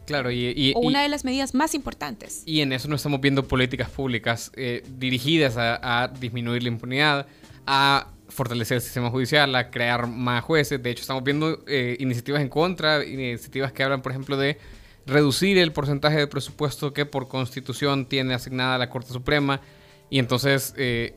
[0.07, 2.41] Claro, y, o una de las medidas más importantes.
[2.47, 7.27] Y en eso no estamos viendo políticas públicas eh, dirigidas a, disminuir la impunidad,
[7.67, 10.81] a fortalecer el sistema judicial, a crear más jueces.
[10.81, 14.57] De hecho, estamos viendo eh, iniciativas en contra, iniciativas que hablan, por ejemplo, de
[15.05, 19.61] reducir el porcentaje de presupuesto que por constitución tiene asignada la Corte Suprema.
[20.09, 21.13] Y entonces, eh,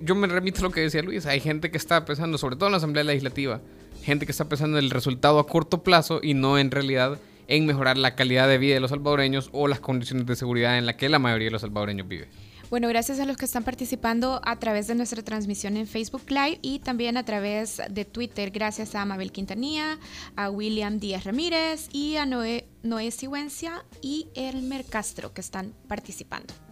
[0.00, 2.66] yo me remito a lo que decía Luis, hay gente que está pensando, sobre todo
[2.66, 3.60] en la Asamblea Legislativa,
[4.02, 7.18] gente que está pensando en el resultado a corto plazo y no en realidad
[7.48, 10.86] en mejorar la calidad de vida de los salvadoreños o las condiciones de seguridad en
[10.86, 12.28] las que la mayoría de los salvadoreños vive.
[12.68, 16.58] Bueno, gracias a los que están participando a través de nuestra transmisión en Facebook Live
[16.62, 18.50] y también a través de Twitter.
[18.50, 19.98] Gracias a Mabel Quintanilla,
[20.34, 26.65] a William Díaz Ramírez y a Noé, Noé Sigüencia y Elmer Castro que están participando.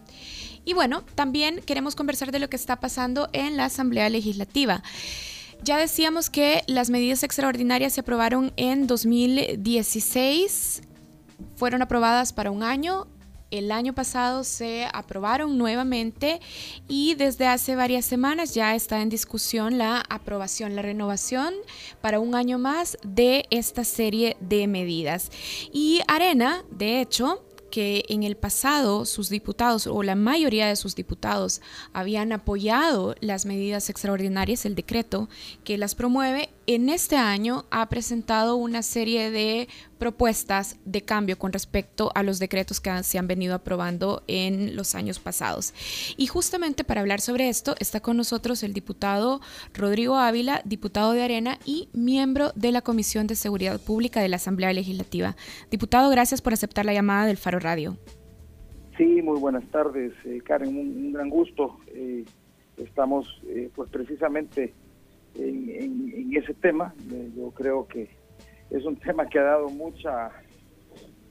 [0.65, 4.83] Y bueno, también queremos conversar de lo que está pasando en la Asamblea Legislativa.
[5.63, 10.81] Ya decíamos que las medidas extraordinarias se aprobaron en 2016,
[11.55, 13.07] fueron aprobadas para un año
[13.51, 16.41] el año pasado se aprobaron nuevamente
[16.87, 21.53] y desde hace varias semanas ya está en discusión la aprobación, la renovación
[22.01, 25.31] para un año más de esta serie de medidas.
[25.71, 27.45] Y Arena, de hecho,
[27.75, 31.59] que en el pasado sus diputados o la mayoría de sus diputados
[31.91, 35.27] habían apoyado las medidas extraordinarias, el decreto
[35.65, 39.67] que las promueve, en este año ha presentado una serie de
[40.05, 44.93] propuestas de cambio con respecto a los decretos que se han venido aprobando en los
[44.93, 45.73] años pasados.
[46.15, 49.41] Y justamente para hablar sobre esto está con nosotros el diputado
[49.73, 54.35] Rodrigo Ávila, diputado de Arena y miembro de la Comisión de Seguridad Pública de la
[54.35, 55.35] Asamblea Legislativa.
[55.71, 57.97] Diputado, gracias por aceptar la llamada del Faro Radio.
[58.97, 61.79] Sí, muy buenas tardes, eh, Karen, un, gran gusto.
[61.87, 62.25] Eh,
[62.77, 64.71] estamos eh, pues precisamente
[65.33, 66.93] en, ese tema.
[67.11, 68.07] Eh, yo creo que
[68.75, 70.31] es un tema que ha dado mucha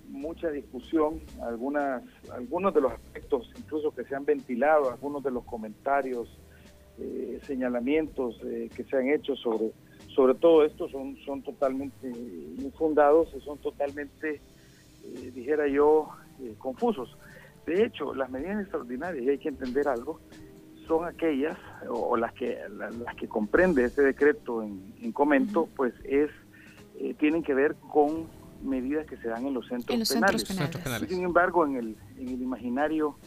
[0.09, 5.45] mucha discusión, algunas algunos de los aspectos incluso que se han ventilado, algunos de los
[5.45, 6.29] comentarios,
[6.99, 9.73] eh, señalamientos eh, que se han hecho sobre
[10.15, 14.41] sobre todo esto son son totalmente infundados, son totalmente
[15.35, 16.09] dijera yo
[16.59, 17.17] confusos.
[17.67, 20.21] De hecho, las medidas extraordinarias, y hay que entender algo,
[20.87, 21.57] son aquellas
[21.89, 26.31] o, las que las que comprende ese decreto en, comento, pues es
[27.05, 28.27] eh, tienen que ver con
[28.63, 30.49] medidas que se dan en los centros, penales.
[31.07, 33.19] Sin embargo, en el, en el imaginario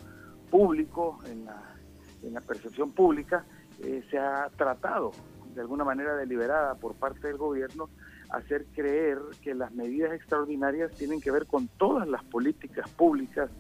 [0.50, 1.76] público, en la,
[2.24, 3.46] en la percepción pública,
[3.84, 5.12] eh, se ha tratado
[5.54, 7.90] de alguna manera deliberada por parte del gobierno
[8.32, 13.52] hacer creer que las medidas extraordinarias tienen que ver con todas las políticas públicas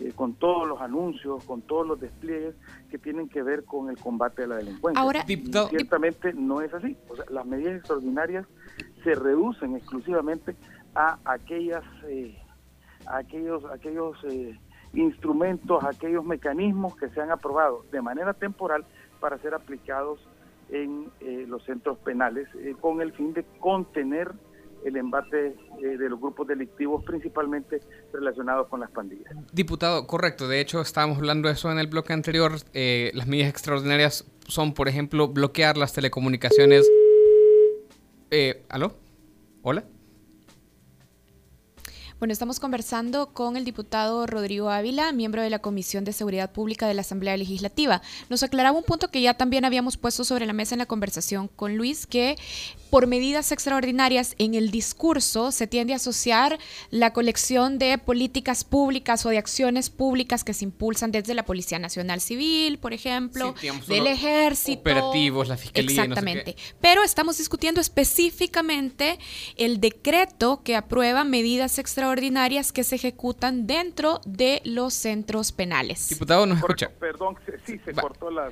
[0.00, 2.54] eh, con todos los anuncios, con todos los despliegues
[2.90, 5.00] que tienen que ver con el combate a la delincuencia.
[5.00, 6.96] Ahora, ciertamente no es así.
[7.08, 8.46] O sea, las medidas extraordinarias
[9.02, 10.54] se reducen exclusivamente
[10.94, 12.38] a aquellas, eh,
[13.06, 14.58] aquellos, aquellos eh,
[14.94, 18.84] instrumentos, aquellos mecanismos que se han aprobado de manera temporal
[19.20, 20.20] para ser aplicados
[20.70, 21.10] en
[21.48, 22.48] los centros penales
[22.80, 24.32] con el fin de contener
[24.84, 27.80] el embate eh, de los grupos delictivos, principalmente
[28.12, 29.32] relacionados con las pandillas.
[29.52, 30.48] Diputado, correcto.
[30.48, 32.52] De hecho, estábamos hablando de eso en el bloque anterior.
[32.72, 36.88] Eh, las medidas extraordinarias son, por ejemplo, bloquear las telecomunicaciones.
[38.32, 38.96] Eh, ¿Aló?
[39.62, 39.84] ¿Hola?
[42.22, 46.86] Bueno, estamos conversando con el diputado Rodrigo Ávila, miembro de la Comisión de Seguridad Pública
[46.86, 48.00] de la Asamblea Legislativa.
[48.28, 51.48] Nos aclaraba un punto que ya también habíamos puesto sobre la mesa en la conversación
[51.48, 52.36] con Luis, que
[52.90, 59.26] por medidas extraordinarias en el discurso se tiende a asociar la colección de políticas públicas
[59.26, 63.52] o de acciones públicas que se impulsan desde la Policía Nacional Civil, por ejemplo,
[63.88, 64.80] del Ejército.
[64.82, 65.90] Operativos, la Fiscalía.
[65.90, 66.54] Exactamente.
[66.80, 69.18] Pero estamos discutiendo específicamente
[69.56, 76.08] el decreto que aprueba medidas extraordinarias ordinarias que se ejecutan dentro de los centros penales.
[76.08, 76.90] Diputado, ¿nos escucha?
[77.00, 78.50] Perdón, sí, se cortó la,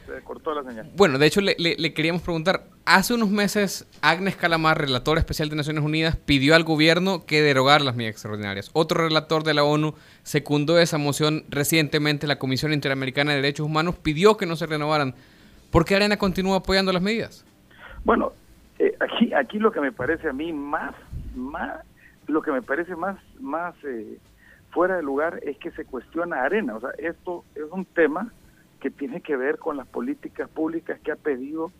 [0.65, 0.91] señal.
[0.97, 5.57] Bueno, de hecho, le, le, queríamos preguntar, hace unos meses Agnes Calamar, relator especial de
[5.57, 8.71] Naciones Unidas, pidió al gobierno que derogar las medidas extraordinarias.
[8.73, 13.97] Otro relator de la ONU secundó esa moción recientemente, la Comisión Interamericana de Derechos Humanos
[13.97, 15.15] pidió que no se renovaran.
[15.71, 17.45] ¿Por qué Arena continúa apoyando las medidas?
[18.05, 18.33] Bueno,
[18.81, 20.95] Eh, aquí, aquí lo que me parece a mí más,
[21.37, 21.85] más,
[22.31, 24.19] lo que me parece más, más eh,
[24.71, 26.77] fuera de lugar es que se cuestiona Arena.
[26.77, 28.33] O sea, esto es un tema
[28.81, 31.71] que tiene que ver con las políticas públicas que ha pedido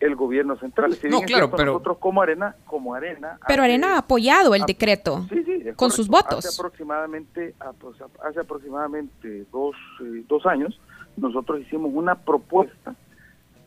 [0.00, 0.94] el gobierno central.
[0.94, 4.54] Si No, claro, cierto, pero- nosotros como Arena, como Arena, Pero hace- Arena ha apoyado
[4.54, 6.44] el decreto Sí, sí, es con sus votos.
[6.44, 10.80] Hace aproximadamente, apro- hace aproximadamente dos, eh, dos años,
[11.18, 12.94] nosotros hicimos una propuesta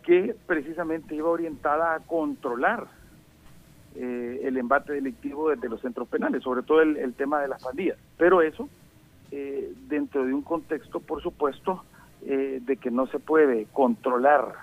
[0.04, 2.88] que precisamente iba orientada a controlar
[3.96, 7.64] eh, el embate delictivo desde los centros penales, sobre todo el, el tema de las
[7.64, 7.98] pandillas.
[8.18, 8.70] Pero eso
[9.32, 11.84] eh, dentro de un contexto, por supuesto,
[12.26, 14.54] eh, de que no se puede controlar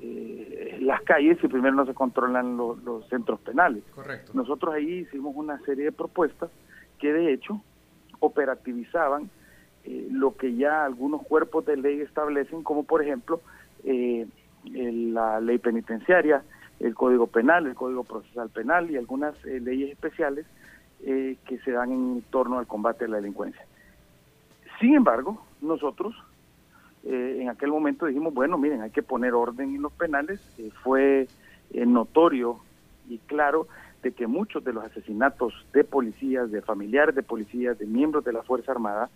[0.00, 3.82] eh, las calles si primero no se controlan lo- los centros penales.
[3.94, 4.32] Correcto.
[4.34, 6.50] Nosotros ahí hicimos una serie de propuestas
[6.98, 7.60] que de hecho
[8.20, 9.30] operativizaban
[9.84, 13.40] eh, lo que ya algunos cuerpos de ley establecen, como por ejemplo
[14.64, 16.42] la ley penitenciaria,
[16.80, 20.46] el Código Penal, el Código Procesal Penal y algunas eh, leyes especiales
[21.04, 23.64] eh, que se dan en torno al combate a la delincuencia.
[24.80, 26.14] Sin embargo, nosotros
[27.04, 30.40] eh, en aquel momento dijimos, bueno, miren, hay que poner orden en los penales.
[30.58, 31.28] Eh, fue
[31.72, 32.60] eh, notorio
[33.08, 33.66] y claro
[34.02, 38.32] de que muchos de los asesinatos de policías, de familiares de policías, de miembros de
[38.32, 39.10] la Fuerza Armada,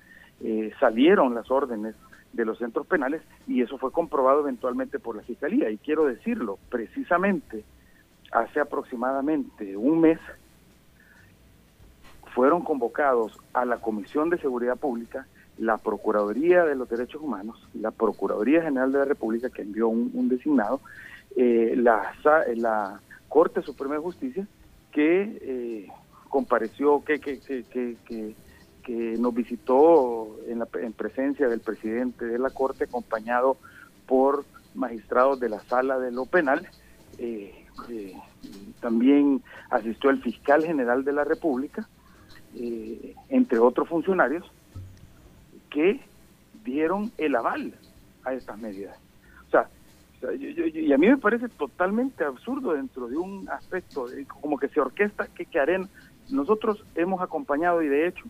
[0.78, 1.96] salieron las órdenes
[2.32, 5.70] de los centros penales y eso fue comprobado eventualmente por la Fiscalía.
[5.70, 7.64] Y quiero decirlo, precisamente
[8.32, 10.18] hace aproximadamente un mes
[12.34, 15.26] fueron convocados a la Comisión de Seguridad Pública
[15.58, 20.28] la Procuraduría de los Derechos Humanos, la Procuraduría General de la República, que envió un,
[20.28, 20.80] designado,
[21.36, 22.12] eh, la,
[22.46, 24.46] eh, la Corte Suprema de Justicia,
[24.92, 25.88] que eh,
[26.28, 27.64] compareció, que, que, que,
[28.06, 28.34] que,
[28.88, 33.59] que- nos visitó en, la, en presencia del presidente de la Corte, acompañado
[34.07, 36.66] por magistrados de la Sala de lo Penal.
[37.18, 38.14] eh, eh,
[38.81, 41.87] también asistió el fiscal general de la República,
[42.57, 44.44] eh, entre otros funcionarios,
[45.70, 46.01] que
[46.64, 47.74] dieron el aval
[48.24, 48.96] a estas medidas.
[49.48, 49.68] O sea,
[50.35, 54.07] yo- y a mí me parece totalmente absurdo dentro de un aspecto,
[54.40, 55.88] como que se orquesta que, que Arena,
[56.31, 58.24] nosotros hemos acompañado y de hecho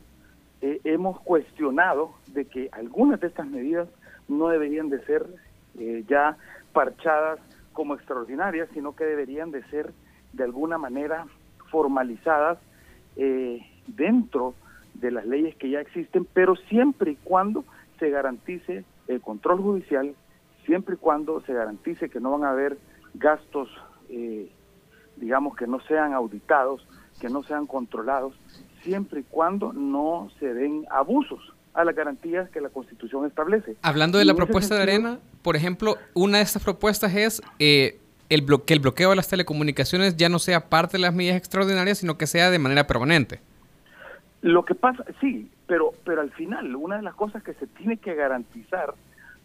[0.61, 3.89] eh, hemos cuestionado de que algunas de estas medidas
[4.27, 5.25] no deberían de ser
[5.79, 6.37] eh, ya
[6.73, 7.39] parchadas
[7.73, 9.93] como extraordinarias, sino que deberían de ser
[10.33, 11.27] de alguna manera
[11.71, 12.59] formalizadas
[13.15, 14.55] eh, dentro
[14.95, 17.65] de las leyes que ya existen, pero siempre y cuando
[18.01, 20.15] se garantice el control judicial,
[20.67, 22.79] siempre y cuando se garantice que no van a haber
[23.15, 23.69] gastos,
[25.17, 26.87] digamos, que no sean auditados,
[27.21, 28.35] que no sean controlados,
[28.83, 31.41] siempre y cuando no se den abusos
[31.75, 33.77] a las garantías que la Constitución establece.
[33.83, 38.45] Hablando de la propuesta de Arena, por ejemplo, una de estas propuestas es eh, el
[38.65, 42.19] que el bloqueo de las telecomunicaciones ya no sea parte de las medidas extraordinarias, sino
[42.19, 43.41] que sea de manera permanente.
[44.43, 47.97] Lo que pasa, sí, pero, pero al final una de las cosas que se tiene
[47.97, 48.95] que garantizar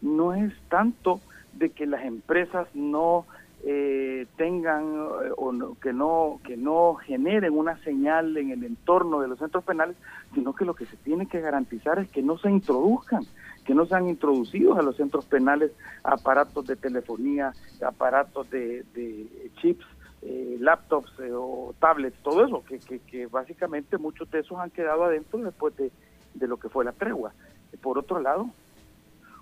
[0.02, 1.20] no es tanto
[1.54, 3.26] de que las empresas no
[3.66, 9.20] eh, tengan eh, o no- que no que no generen una señal en el entorno
[9.20, 9.96] de los centros penales,
[10.34, 13.22] sino que lo que se tiene que garantizar es que no se introduzcan,
[13.64, 15.72] que no sean introducidos a los centros penales
[16.02, 19.26] aparatos de telefonía, aparatos de, de
[19.60, 19.86] chips
[20.22, 24.70] eh, laptops eh, o tablets, todo eso, que, que, que básicamente muchos de esos han
[24.70, 25.90] quedado adentro después de,
[26.34, 27.32] de lo que fue la tregua.
[27.82, 28.48] Por otro lado,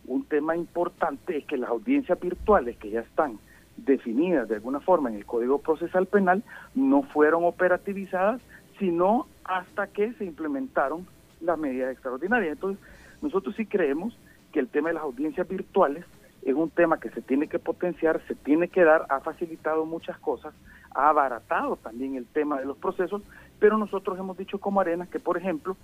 [0.06, 3.38] un tema importante es que las audiencias virtuales que ya están
[3.76, 6.42] definidas de alguna forma en el Código Procesal Penal
[6.74, 8.40] no fueron operativizadas,
[8.78, 11.06] sino hasta que se implementaron
[11.40, 12.52] las medidas extraordinarias.
[12.52, 12.82] Entonces,
[13.20, 14.16] nosotros sí creemos
[14.52, 16.04] que el tema de las audiencias virtuales
[16.42, 20.18] es un tema que se tiene que potenciar, se tiene que dar, ha facilitado muchas
[20.18, 20.54] cosas,
[20.94, 23.22] ha abaratado también el tema de los procesos,
[23.58, 25.76] pero nosotros hemos dicho como Arena que, por ejemplo,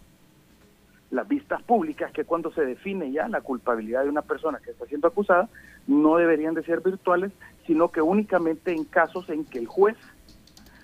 [1.11, 4.85] las vistas públicas, que cuando se define ya la culpabilidad de una persona que está
[4.87, 5.48] siendo acusada,
[5.88, 7.33] no deberían de ser virtuales,
[7.66, 9.96] sino que únicamente en casos en que el juez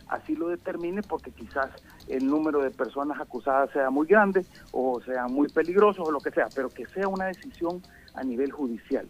[0.08, 1.70] así lo determine, porque quizás
[2.08, 6.30] el número de personas acusadas sea muy grande o sea muy peligroso o lo que
[6.30, 7.80] sea, pero que sea una decisión
[8.14, 9.06] a nivel judicial.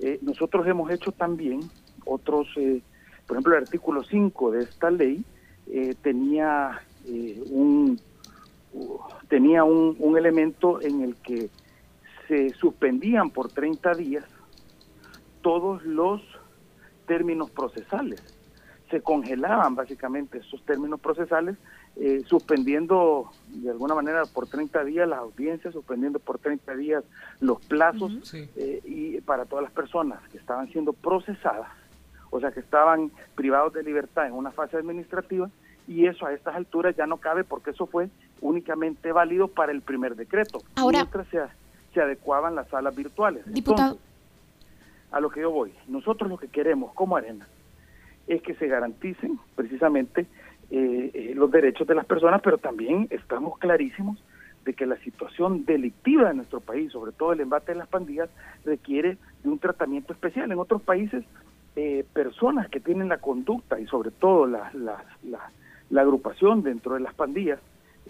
[0.00, 1.60] Eh, nosotros hemos hecho también
[2.04, 2.82] otros, eh,
[3.26, 5.24] por ejemplo, el artículo 5 de esta ley
[5.68, 7.98] eh, tenía eh, un
[8.74, 11.50] uh, tenía un, un elemento en el que
[12.28, 14.24] se suspendían por 30 días
[15.46, 16.20] todos los
[17.06, 18.20] términos procesales.
[18.90, 21.56] Se congelaban básicamente esos términos procesales,
[21.94, 27.04] eh, suspendiendo de alguna manera por 30 días las audiencias, suspendiendo por 30 días
[27.38, 28.50] los plazos Sí.
[28.56, 31.68] eh, y para todas las personas que estaban siendo procesadas
[32.30, 35.48] o sea que estaban privados de libertad en una fase administrativa
[35.86, 38.08] y eso a estas alturas ya no cabe porque eso fue
[38.40, 41.38] únicamente válido para el primer decreto, Ahora, mientras se,
[41.94, 43.44] se adecuaban las salas virtuales.
[43.46, 43.92] Diputado.
[43.92, 44.15] Entonces,
[45.10, 47.48] a lo que yo voy, nosotros lo que queremos como Arena
[48.26, 50.26] es que se garanticen precisamente
[50.70, 54.22] eh, eh, los derechos de las personas, pero también estamos clarísimos
[54.64, 58.28] de que la situación delictiva de nuestro país, sobre todo el embate de las pandillas,
[58.64, 60.50] requiere de un tratamiento especial.
[60.50, 61.24] En otros países,
[61.76, 65.50] eh, personas que tienen la conducta y sobre todo la, la, la,
[65.90, 67.60] la agrupación dentro de las pandillas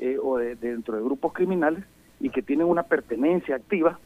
[0.00, 1.84] eh, o de, dentro de grupos criminales
[2.20, 3.98] y que tienen una pertenencia activa,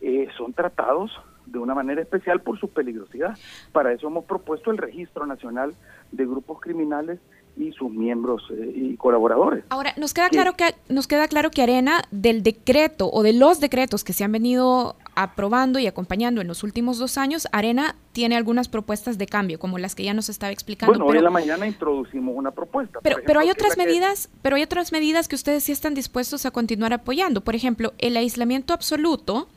[0.00, 1.12] eh, son tratados
[1.46, 3.36] de una manera especial por su peligrosidad.
[3.72, 5.74] Para eso hemos propuesto el Registro Nacional
[6.12, 7.18] de Grupos Criminales
[7.56, 9.64] y sus miembros eh, y colaboradores.
[9.70, 13.60] Ahora, nos queda claro que nos queda claro que Arena del decreto o de los
[13.60, 18.36] decretos que se han venido aprobando y acompañando en los últimos dos años, Arena tiene
[18.36, 20.92] algunas propuestas de cambio, como las que ya nos estaba explicando.
[20.92, 22.98] Bueno, hoy en la mañana introducimos una propuesta.
[23.02, 26.44] Pero, pero hay otras que- medidas, pero hay otras medidas que ustedes sí están dispuestos
[26.44, 27.40] a continuar apoyando.
[27.40, 29.48] Por ejemplo, el aislamiento absoluto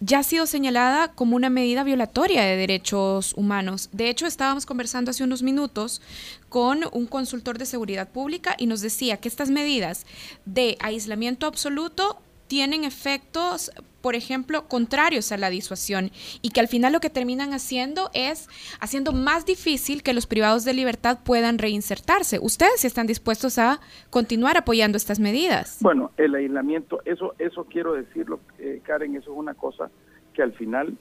[0.00, 3.88] ya ha sido señalada como una medida violatoria de derechos humanos.
[3.92, 6.02] De hecho, estábamos conversando hace unos minutos
[6.48, 10.04] con un consultor de seguridad pública y nos decía que estas medidas
[10.44, 16.10] de aislamiento absoluto tienen efectos, por ejemplo, contrarios a la disuasión
[16.42, 18.48] y que al final lo que terminan haciendo es
[18.80, 22.38] haciendo más difícil que los privados de libertad puedan reinsertarse.
[22.40, 23.80] ¿Ustedes están dispuestos a
[24.10, 25.78] continuar apoyando estas medidas?
[25.80, 29.90] Bueno, el aislamiento, eso, eso quiero decirlo, eh, Karen, eso es una cosa
[30.34, 30.96] que al final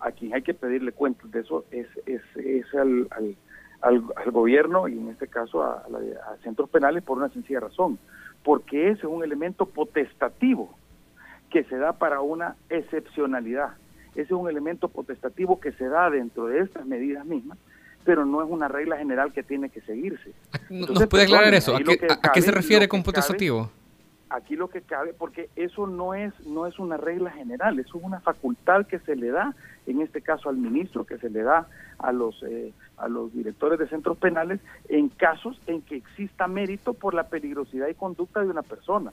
[0.00, 3.36] a quien hay que pedirle cuentas de eso es, es, es al, al,
[3.80, 7.98] al, al gobierno y en este caso a, a centros penales por una sencilla razón,
[8.42, 10.76] porque ese es un elemento potestativo
[11.54, 13.74] que se da para una excepcionalidad.
[14.16, 17.56] Ese es un elemento potestativo que se da dentro de estas medidas mismas,
[18.04, 20.32] pero no es una regla general que tiene que seguirse.
[20.68, 21.76] ¿Nos puede aclarar perdóneme, eso?
[21.76, 21.78] ¿A
[22.32, 23.70] qué, a- se refiere con cabe- potestativo?
[24.30, 28.02] aquí lo que cabe, porque eso no es, no es una regla general, eso es
[28.04, 29.54] una facultad que se le da,
[29.86, 31.68] en este caso al ministro, que se le da
[32.00, 36.94] a los, eh, a los directores de centros penales, en casos en que exista mérito
[36.94, 39.12] por la peligrosidad y conducta de una persona.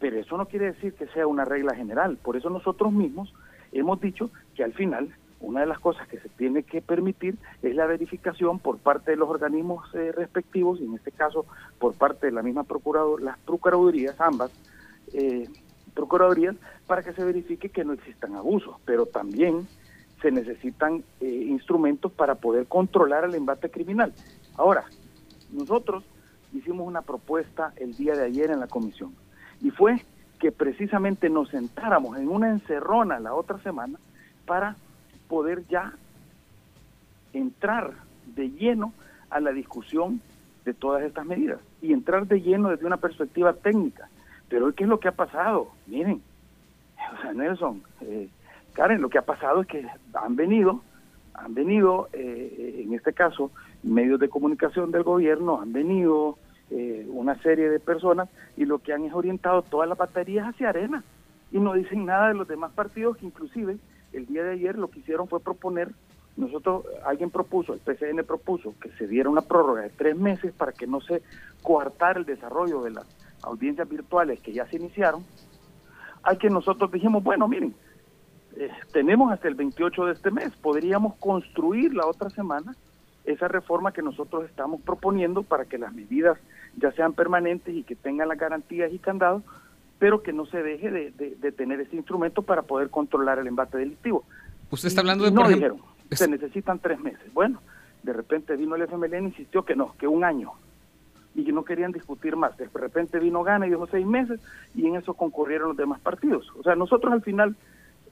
[0.00, 2.16] Pero eso no quiere decir que sea una regla general.
[2.16, 3.34] Por eso nosotros mismos
[3.72, 7.74] hemos dicho que al final una de las cosas que se tiene que permitir es
[7.74, 11.46] la verificación por parte de los organismos eh, respectivos, y en este caso
[11.78, 14.50] por parte de la misma procurador, las procuradurías, ambas
[15.12, 15.48] eh,
[15.94, 18.76] procuradurías, para que se verifique que no existan abusos.
[18.84, 19.68] Pero también
[20.20, 24.12] se necesitan eh, instrumentos para poder controlar el embate criminal.
[24.56, 24.84] Ahora,
[25.52, 26.02] nosotros
[26.52, 29.14] hicimos una propuesta el día de ayer en la comisión
[29.60, 30.02] y fue
[30.38, 33.98] que precisamente nos sentáramos en una encerrona la otra semana
[34.46, 34.76] para
[35.28, 35.92] poder ya
[37.32, 37.92] entrar
[38.34, 38.92] de lleno
[39.30, 40.20] a la discusión
[40.64, 44.08] de todas estas medidas y entrar de lleno desde una perspectiva técnica.
[44.48, 45.68] Pero ¿qué es lo que ha pasado?
[45.86, 46.22] Miren,
[47.12, 48.28] o sea, Nelson, eh,
[48.74, 50.82] Karen, lo que ha pasado es que han venido,
[51.34, 53.50] han venido, eh, en este caso,
[53.82, 56.38] medios de comunicación del gobierno, han venido
[56.70, 60.68] eh, una serie de personas y lo que han es orientado todas las baterías hacia
[60.68, 61.02] arena.
[61.50, 63.78] Y no dicen nada de los demás partidos que inclusive
[64.12, 65.90] el día de ayer lo que hicieron fue proponer,
[66.36, 70.72] nosotros, alguien propuso, el PCN propuso que se diera una prórroga de tres meses para
[70.72, 71.22] que no se
[71.62, 73.06] coartara el desarrollo de las
[73.42, 75.24] audiencias virtuales que ya se iniciaron,
[76.22, 77.74] hay que nosotros dijimos, bueno, miren,
[78.56, 82.74] eh, tenemos hasta el 28 de este mes, podríamos construir la otra semana
[83.24, 86.38] esa reforma que nosotros estamos proponiendo para que las medidas
[86.78, 89.42] ya sean permanentes y que tengan las garantías y candados,
[89.98, 93.46] pero que no se deje de, de- de tener ese instrumento para poder controlar el
[93.46, 94.24] embate delictivo.
[94.70, 97.32] Usted está Y- hablando y de, no por ejemplo, dijeron, se necesitan tres meses.
[97.34, 97.60] Bueno,
[98.02, 100.52] de repente vino el FMLN y insistió que no, que un año,
[101.34, 102.56] y que no querían discutir más.
[102.56, 104.40] De repente vino Gana y dijo seis meses,
[104.74, 106.50] y en eso concurrieron los demás partidos.
[106.58, 107.56] O sea, nosotros al final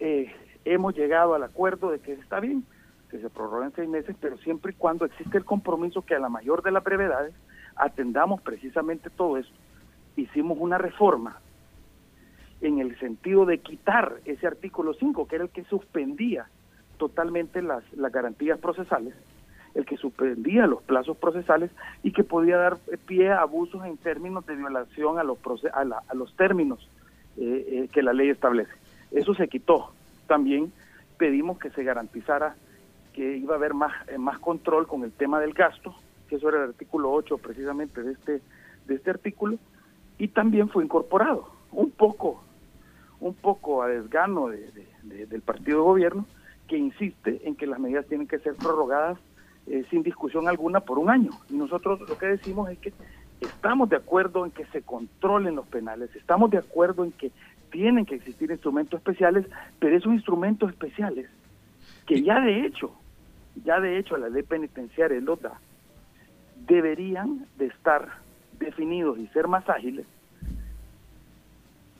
[0.00, 0.32] eh,
[0.64, 2.64] hemos llegado al acuerdo de que está bien
[3.10, 6.28] que se prorroguen seis meses, pero siempre y cuando existe el compromiso que a la
[6.28, 7.32] mayor de las brevedades
[7.76, 9.50] atendamos precisamente todo eso.
[10.16, 11.38] Hicimos una reforma
[12.60, 16.46] en el sentido de quitar ese artículo 5, que era el que suspendía
[16.96, 19.14] totalmente las, las garantías procesales,
[19.74, 21.70] el que suspendía los plazos procesales
[22.02, 25.38] y que podía dar pie a abusos en términos de violación a los,
[25.74, 26.88] a, la- a los términos
[27.36, 28.72] eh, eh, que la ley establece.
[29.10, 29.92] Eso se quitó.
[30.26, 30.72] También
[31.18, 32.56] pedimos que se garantizara
[33.12, 35.94] que iba a haber más, eh, más control con el tema del gasto,
[36.26, 38.42] que eso era el artículo 8 precisamente de este,
[38.86, 39.58] de este artículo,
[40.18, 42.42] y también fue incorporado, un poco,
[43.20, 46.26] un poco a desgano de- de- de- del partido de gobierno,
[46.68, 49.18] que insiste en que las medidas tienen que ser prorrogadas
[49.68, 51.40] eh, sin discusión alguna por un año.
[51.48, 52.92] Y nosotros lo que decimos es que
[53.40, 57.32] estamos de acuerdo en que se controlen los penales, estamos de acuerdo en que
[57.72, 59.44] tienen que existir instrumentos especiales,
[59.80, 61.28] pero esos instrumentos especiales
[62.06, 62.92] que ya de hecho,
[63.64, 65.60] ya de hecho la ley penitenciaria los da,
[66.66, 68.08] deberían de estar
[68.58, 70.06] definidos y ser más ágiles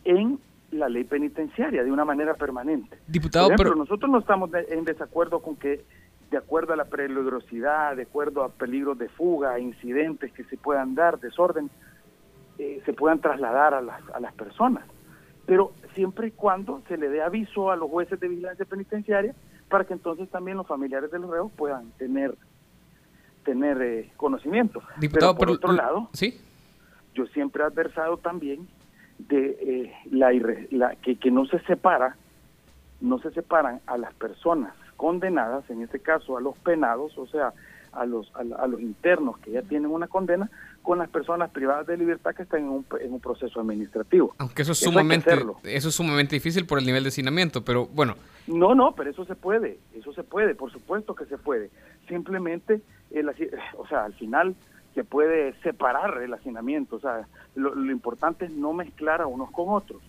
[0.04, 0.38] en
[0.72, 2.98] la ley penitenciaria de una manera permanente.
[3.06, 5.84] Diputado, pero pero nosotros no estamos de- en desacuerdo con que
[6.30, 10.94] de acuerdo a la peligrosidad, de acuerdo a peligros de fuga, incidentes que se puedan
[10.96, 11.70] dar, desorden,
[12.58, 14.84] eh, se puedan trasladar a las, a las personas.
[15.46, 19.34] Pero siempre y cuando se le dé aviso a los jueces de vigilancia penitenciaria
[19.68, 22.34] para que entonces también los familiares de los reos puedan tener
[23.46, 24.82] tener eh, conocimiento.
[25.00, 26.38] diputado, pero por otro lado, sí.
[27.14, 28.68] yo siempre he adversado también
[29.18, 30.30] de eh, la,
[30.70, 32.16] la- que, que no se separa,
[33.00, 37.54] no se separan a las personas condenadas, en este caso a los penados, o sea,
[37.92, 40.50] a los a, a los internos que ya tienen una condena,
[40.86, 44.36] con las personas privadas de libertad que están en un, en un proceso administrativo.
[44.38, 45.32] Aunque eso es Eso sumamente,
[45.64, 48.14] eso es sumamente difícil por el nivel de hacinamiento, pero bueno,
[48.46, 51.70] No, no, pero eso se puede, eso se puede, por supuesto que se puede.
[52.06, 54.54] Simplemente, el, o sea, al final
[54.94, 57.26] se puede separar el hacinamiento, o sea,
[57.56, 60.00] lo, lo importante es no mezclar a unos con otros.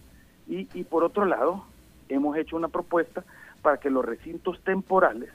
[0.48, 1.66] Y, y por otro lado,
[2.08, 3.24] hemos hecho una propuesta
[3.64, 5.32] para que los recintos temporales,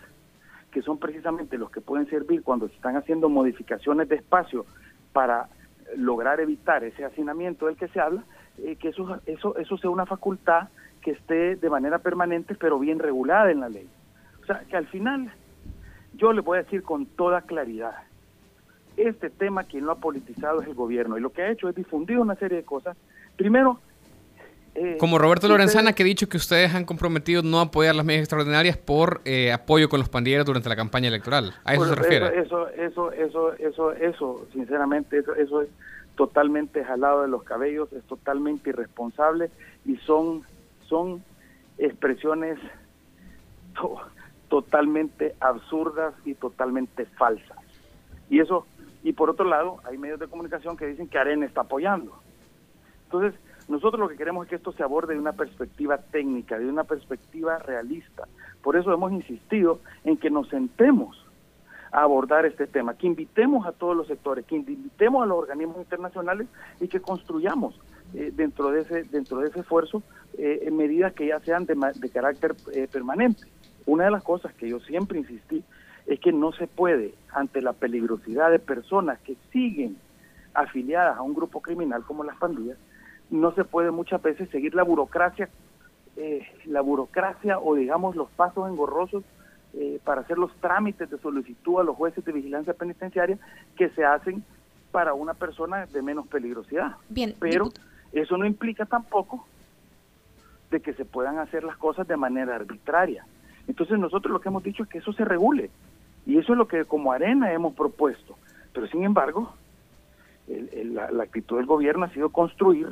[0.71, 4.67] que son precisamente los que pueden servir cuando se están haciendo modificaciones de espacio
[5.13, 5.49] para
[5.97, 8.25] lograr evitar ese hacinamiento del que se habla,
[8.59, 10.69] eh, que eso, eso, eso sea una facultad
[11.01, 13.89] que esté de manera permanente pero bien regulada en la ley.
[14.43, 15.33] O sea, que al final
[16.15, 17.95] yo le voy a decir con toda claridad,
[18.97, 21.75] este tema quien lo ha politizado es el gobierno y lo que ha hecho es
[21.75, 22.97] difundir una serie de cosas.
[23.37, 23.81] Primero,
[24.75, 28.23] eh, como Roberto Lorenzana que ha dicho que ustedes han comprometido no apoyar las medidas
[28.25, 31.55] extraordinarias por eh, apoyo con los pandilleros durante la campaña electoral.
[31.65, 32.41] A eso se refiere.
[32.41, 35.69] Eso, eso, eso, eso, eso, sinceramente, eso, eso es
[36.17, 39.51] totalmente jalado de los cabellos, es totalmente irresponsable
[39.85, 40.43] y son,
[40.89, 41.23] son
[41.79, 42.59] expresiones
[43.75, 44.01] to-
[44.49, 47.59] totalmente absurdas y totalmente falsas.
[48.29, 48.67] Y eso,
[49.03, 52.13] y por otro lado, hay medios de comunicación que dicen que Arena está apoyando.
[53.05, 56.69] Entonces, nosotros lo que queremos es que esto se aborde de una perspectiva técnica, de
[56.69, 58.29] una perspectiva realista.
[58.63, 61.25] Por eso hemos insistido en que nos sentemos
[61.91, 65.79] a abordar este tema, que invitemos a todos los sectores, que invitemos a los organismos
[65.79, 66.49] internacionales
[66.81, 67.79] y que construyamos
[68.15, 70.03] eh, dentro de ese dentro de ese esfuerzo
[70.39, 73.45] eh, medidas que ya sean de, de carácter eh, permanente.
[73.85, 75.63] Una de las cosas que yo siempre insistí
[76.07, 79.97] es que no se puede, ante la peligrosidad de personas que siguen
[80.55, 82.79] afiliadas a un grupo criminal como las pandillas,
[83.33, 85.49] no se puede muchas veces seguir la burocracia,
[86.17, 89.25] eh, la burocracia o digamos los pasos engorrosos
[89.75, 93.39] eh, para hacer los trámites de solicitud a los jueces de vigilancia penitenciaria
[93.77, 94.45] que se hacen
[94.91, 96.93] para una persona de menos peligrosidad.
[97.09, 97.73] Bien, Pero
[98.13, 99.47] eso no implica tampoco
[100.71, 103.25] de que se puedan hacer las cosas de manera arbitraria.
[103.67, 105.71] Entonces nosotros lo que hemos dicho es que eso se regule
[106.27, 108.37] y eso es lo que como arena hemos propuesto.
[108.75, 109.55] Pero sin embargo,
[110.49, 112.89] el- el- la, la actitud del gobierno ha sido construir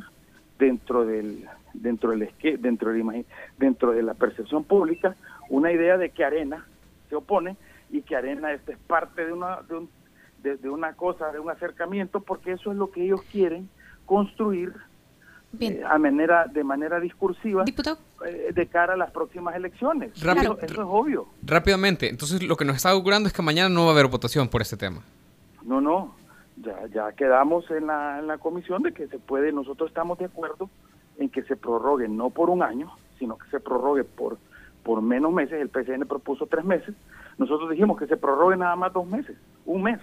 [0.60, 3.24] dentro del dentro del esque- dentro del
[3.58, 5.16] dentro de la percepción pública
[5.48, 6.64] una idea de que arena
[7.08, 7.56] se opone
[7.90, 9.90] y que arena es parte de una de, un-
[10.42, 13.68] de- de una cosa de un acercamiento porque eso es lo que ellos quieren
[14.06, 14.72] construir
[15.52, 15.74] Bien.
[15.74, 20.54] eh, a manera de manera discursiva Diputado, eh, de cara a las próximas elecciones Rápido.
[20.58, 23.82] eso, eso es obvio Rápidamente, entonces lo que nos está augurando es que mañana no
[23.84, 25.02] va a haber votación por este tema.
[25.64, 26.14] No, no,
[26.62, 30.26] ya, ya quedamos en la, en la comisión de que se puede, nosotros estamos de
[30.26, 30.68] acuerdo
[31.18, 34.38] en que se prorrogue no por un año, sino que se prorrogue por,
[34.82, 36.94] por menos meses, el PCN propuso tres meses,
[37.38, 39.36] nosotros dijimos que se prorrogue nada más dos meses,
[39.66, 40.00] un mes,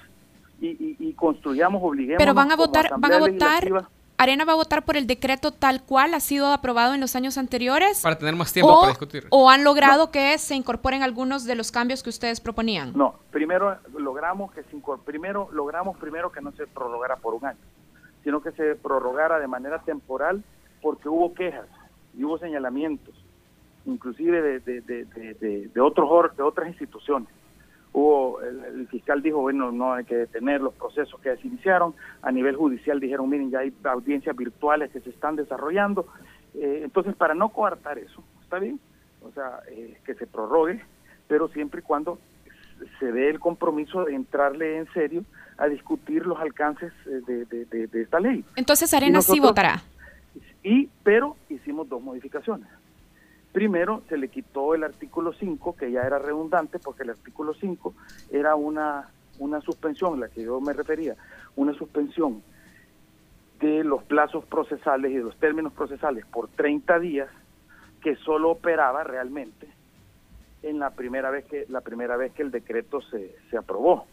[0.60, 2.20] y, y, y construyamos, obliguemos.
[2.20, 3.88] pero van a votar, van a votar,
[4.20, 7.38] Arena va a votar por el decreto tal cual ha sido aprobado en los años
[7.38, 8.02] anteriores.
[8.02, 9.28] Para tener más tiempo o, para discutir.
[9.30, 12.94] o han logrado que se incorporen algunos de los cambios que ustedes proponían.
[12.96, 17.60] No, primero logramos que se primero logramos primero que no se prorrogara por un año,
[18.24, 20.44] sino que se prorrogara de manera temporal
[20.82, 21.68] porque hubo quejas
[22.18, 23.14] y hubo señalamientos,
[23.86, 27.30] inclusive de, de, de, de, de- de otros or- de otras instituciones.
[27.94, 31.94] Hubo el, el fiscal dijo bueno no hay que detener los procesos que se iniciaron
[32.22, 36.06] a nivel judicial dijeron miren ya hay audiencias virtuales que se están desarrollando
[36.54, 38.80] Eh, entonces para no coartar eso está bien
[39.24, 40.80] o sea eh, que se prorrogue
[41.28, 42.20] pero siempre y cuando
[43.00, 45.24] se dé el compromiso de entrarle en serio
[45.58, 48.46] a discutir los alcances eh, de, de- de- de esta ley.
[48.56, 49.82] Entonces Arena sí votará.
[50.64, 52.68] Y, pero hicimos dos modificaciones.
[53.58, 57.92] Primero, se le quitó el artículo 5, que ya era redundante, porque el artículo 5
[58.30, 61.16] era una una suspensión, la que yo me refería,
[61.56, 62.44] una suspensión
[63.60, 67.30] de los plazos procesales y de los términos procesales por 30 días
[68.00, 69.68] que solo operaba realmente
[70.62, 74.06] en la primera vez que la primera vez que el decreto se, se aprobó.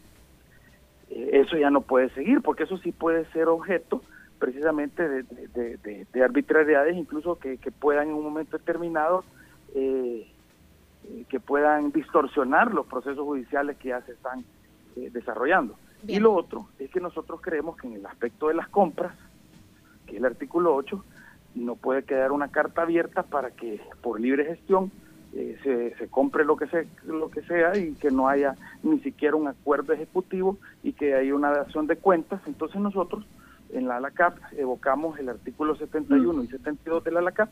[1.11, 4.01] Eh, eso ya no puede seguir, porque eso sí puede ser objeto
[4.39, 9.23] precisamente de, arbitrariedades, incluso que, puedan en un momento determinado
[9.73, 10.27] eh,
[11.07, 14.43] eh, que puedan distorsionar los procesos judiciales que ya se están
[14.95, 15.75] desarrollando.
[16.07, 19.13] Y lo otro es que nosotros creemos que en el aspecto de las compras,
[20.05, 21.03] que es el artículo 8,
[21.55, 24.91] no puede quedar una carta abierta para que por libre gestión
[25.33, 28.99] eh, se, se, compre lo que, se, lo que sea y que no haya ni
[28.99, 32.41] siquiera un acuerdo ejecutivo y que haya una dación de cuentas.
[32.45, 33.25] Entonces nosotros
[33.71, 37.49] en la ALACAP evocamos el artículo 71 y 72 de la ALACAP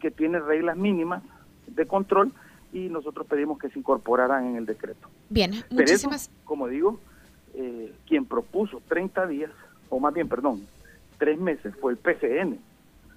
[0.00, 1.22] que tiene reglas mínimas
[1.66, 2.32] de control
[2.72, 5.08] y nosotros pedimos que se incorporaran en el decreto.
[5.28, 6.30] Bien, muchísimas...
[6.44, 7.00] como digo,
[7.54, 9.50] eh, quien propuso 30 días,
[9.88, 10.66] o más bien, perdón,
[11.18, 12.58] tres meses fue el PCN,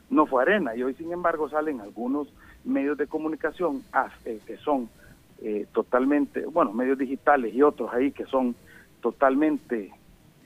[0.09, 0.75] no fue Arena.
[0.75, 2.29] Y hoy, sin embargo, salen algunos
[2.63, 3.83] medios de comunicación
[4.25, 4.89] eh, que son
[5.41, 8.55] eh, totalmente, bueno, medios digitales y otros ahí que son
[9.01, 9.91] totalmente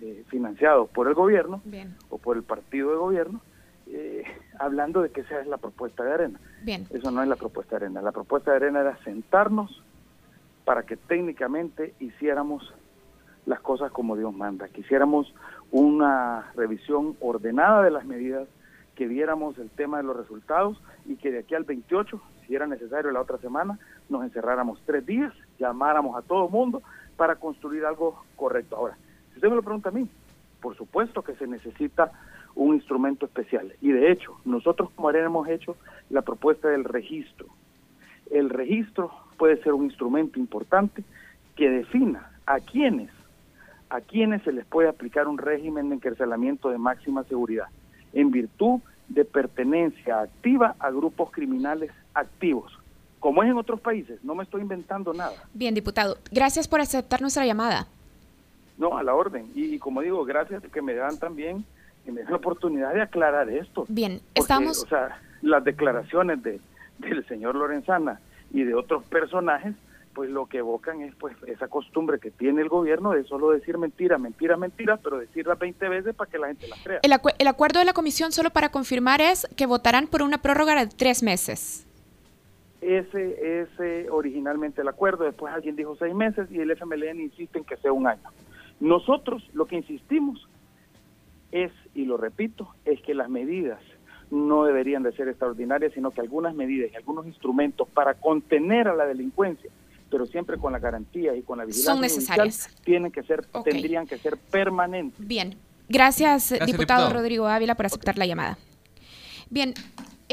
[0.01, 1.61] eh, financiados por el gobierno
[2.09, 3.41] o por el partido de gobierno,
[4.59, 6.39] hablando de que esa es la propuesta de Arena.
[6.63, 6.87] Bien.
[6.89, 8.01] Eso no es la propuesta de Arena.
[8.01, 9.83] La propuesta de Arena era sentarnos
[10.65, 12.73] para que técnicamente hiciéramos
[13.45, 15.33] las cosas como Dios manda, que hiciéramos
[15.71, 18.47] una revisión ordenada de las medidas,
[18.95, 22.67] que viéramos el tema de los resultados y que de aquí al 28, si era
[22.67, 26.81] necesario la otra semana, nos encerráramos tres días, llamáramos a todo el mundo
[27.17, 28.75] para construir algo correcto.
[28.75, 28.97] Ahora,
[29.33, 30.07] si usted me lo pregunta a mí,
[30.61, 32.11] por supuesto que se necesita
[32.55, 33.73] un instrumento especial.
[33.81, 35.75] Y de hecho, nosotros como Arena hemos hecho
[36.09, 37.47] la propuesta del registro.
[38.31, 41.03] El registro puede ser un instrumento importante
[41.55, 43.09] que defina a quienes
[43.89, 47.67] a quienes se les puede aplicar un régimen de encarcelamiento de máxima seguridad,
[48.13, 52.73] en virtud de pertenencia activa a grupos criminales activos,
[53.19, 54.23] como es en otros países.
[54.23, 55.35] No me estoy inventando nada.
[55.53, 57.87] Bien, diputado, gracias por aceptar nuestra llamada.
[58.77, 59.51] No, a la orden.
[59.53, 61.65] Y, como digo, gracias que me dan también
[62.05, 63.85] que me dan la oportunidad de aclarar esto.
[63.87, 64.83] Bien, estamos...
[64.83, 66.59] O sea, las declaraciones de,
[66.99, 68.19] del señor Lorenzana
[68.51, 69.73] y de otros personajes
[70.13, 73.77] pues lo que evocan es pues esa costumbre que tiene el gobierno de solo decir
[73.77, 76.99] mentira, mentira, mentira, pero decirla 20 veces para que la gente la crea.
[77.01, 80.75] El, el acuerdo de la comisión, solo para confirmar, es que votarán por una prórroga
[80.75, 81.87] de tres meses.
[82.81, 83.69] Ese es
[84.11, 87.93] originalmente el acuerdo, después alguien dijo seis meses y el FMLN insiste en que sea
[87.93, 88.29] un año.
[88.79, 90.47] Nosotros lo que insistimos
[91.51, 93.79] es, y lo repito, es que las medidas
[94.31, 98.95] no deberían de ser extraordinarias, sino que algunas medidas y algunos instrumentos para contener a
[98.95, 99.69] la delincuencia
[100.13, 102.69] pero siempre con la garantía y con la vigilancia son necesarias.
[102.83, 105.27] tienen que ser, tendrían que ser permanentes.
[105.27, 105.55] Bien,
[105.89, 108.59] gracias, diputado, Rodrigo Ávila por aceptar la llamada.
[109.49, 109.73] Bien,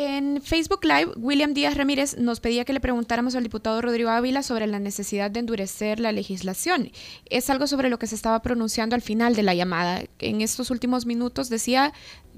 [0.01, 4.43] en Facebook Live, William Díaz Ramírez nos pedía que le preguntáramos al diputado Rodrigo Ávila
[4.43, 6.91] sobre la necesidad de endurecer la legislación.
[7.27, 10.03] Es algo sobre lo que se estaba pronunciando al final de la llamada.
[10.19, 11.93] En estos últimos minutos decía,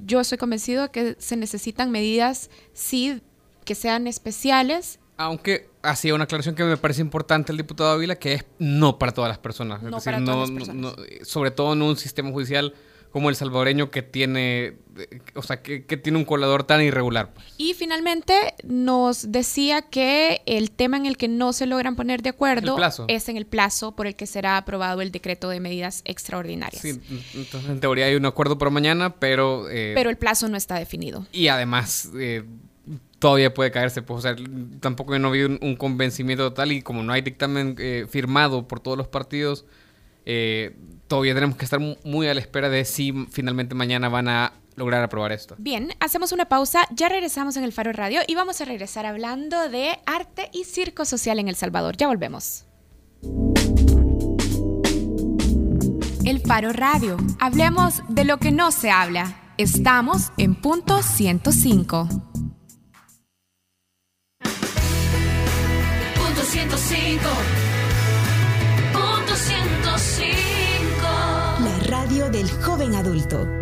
[0.05, 3.23] yo estoy convencido de que se necesitan medidas, sí,
[3.65, 8.33] que sean especiales aunque hacía una aclaración que me parece importante el diputado Ávila, que
[8.33, 9.81] es no para todas las personas.
[9.83, 12.75] es decir, no, sobre todo en un sistema judicial
[13.13, 14.79] como el salvadoreño que tiene,
[15.35, 17.35] o sea, que, tiene un colador tan irregular.
[17.35, 17.47] Pues.
[17.59, 22.31] Y finalmente nos decía que el tema en el que no se logran poner de
[22.31, 26.81] acuerdo es en el plazo por el que será aprobado el decreto de medidas extraordinarias.
[26.81, 27.01] Sí,
[27.35, 29.69] entonces en teoría hay un acuerdo para mañana, pero...
[29.71, 31.27] Eh, pero el plazo no está definido.
[31.33, 32.11] Y además...
[32.19, 32.45] Eh,
[33.19, 34.03] todavía puede caerse.
[34.03, 34.37] Pues, o sea,
[34.81, 38.99] tampoco no habido un, convencimiento total y como no hay dictamen eh, firmado por todos
[38.99, 39.65] los partidos,
[40.25, 40.77] eh,
[41.09, 45.03] todavía tenemos que estar muy a la espera de si finalmente mañana van a lograr
[45.03, 45.55] aprobar esto.
[45.59, 49.69] Bien, hacemos una pausa, ya regresamos en el Faro Radio y vamos a regresar hablando
[49.69, 51.97] de arte y circo social en El Salvador.
[51.97, 52.65] Ya volvemos.
[56.25, 57.17] El Faro Radio.
[57.41, 59.55] Hablemos de lo que no se habla.
[59.59, 62.09] Estamos en punto 105.
[66.53, 67.62] 105.
[72.43, 73.62] Del joven adulto.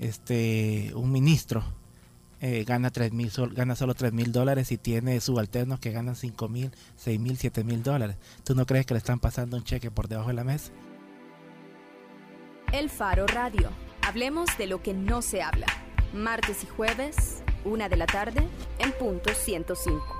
[0.00, 1.62] este un ministro
[2.40, 6.48] eh, gana tres mil gana solo 3 mil dólares y tiene subalternos que ganan 5
[6.48, 8.16] mil, 6 mil, 7 mil dólares?
[8.44, 10.72] ¿Tú no crees que le están pasando un cheque por debajo de la mesa?
[12.72, 13.68] El Faro Radio.
[14.06, 15.66] Hablemos de lo que no se habla.
[16.14, 18.48] Martes y jueves, una de la tarde,
[18.78, 20.19] en punto 105.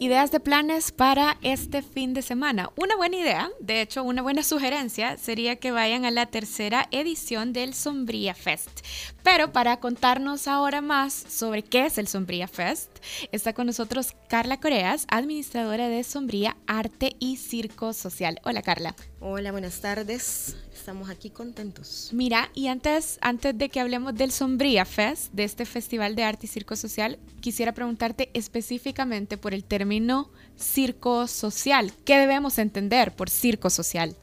[0.00, 2.70] Ideas de planes para este fin de semana.
[2.76, 7.52] Una buena idea, de hecho, una buena sugerencia sería que vayan a la tercera edición
[7.52, 8.80] del Sombría Fest.
[9.22, 12.90] Pero para contarnos ahora más sobre qué es el Sombría Fest,
[13.30, 18.40] está con nosotros Carla Coreas, administradora de Sombría Arte y Circo Social.
[18.44, 18.96] Hola Carla.
[19.20, 20.56] Hola, buenas tardes.
[20.74, 22.10] Estamos aquí contentos.
[22.12, 26.46] Mira, y antes, antes de que hablemos del Sombría Fest, de este Festival de Arte
[26.46, 31.92] y Circo Social, quisiera preguntarte específicamente por el término circo social.
[32.04, 34.16] ¿Qué debemos entender por circo social?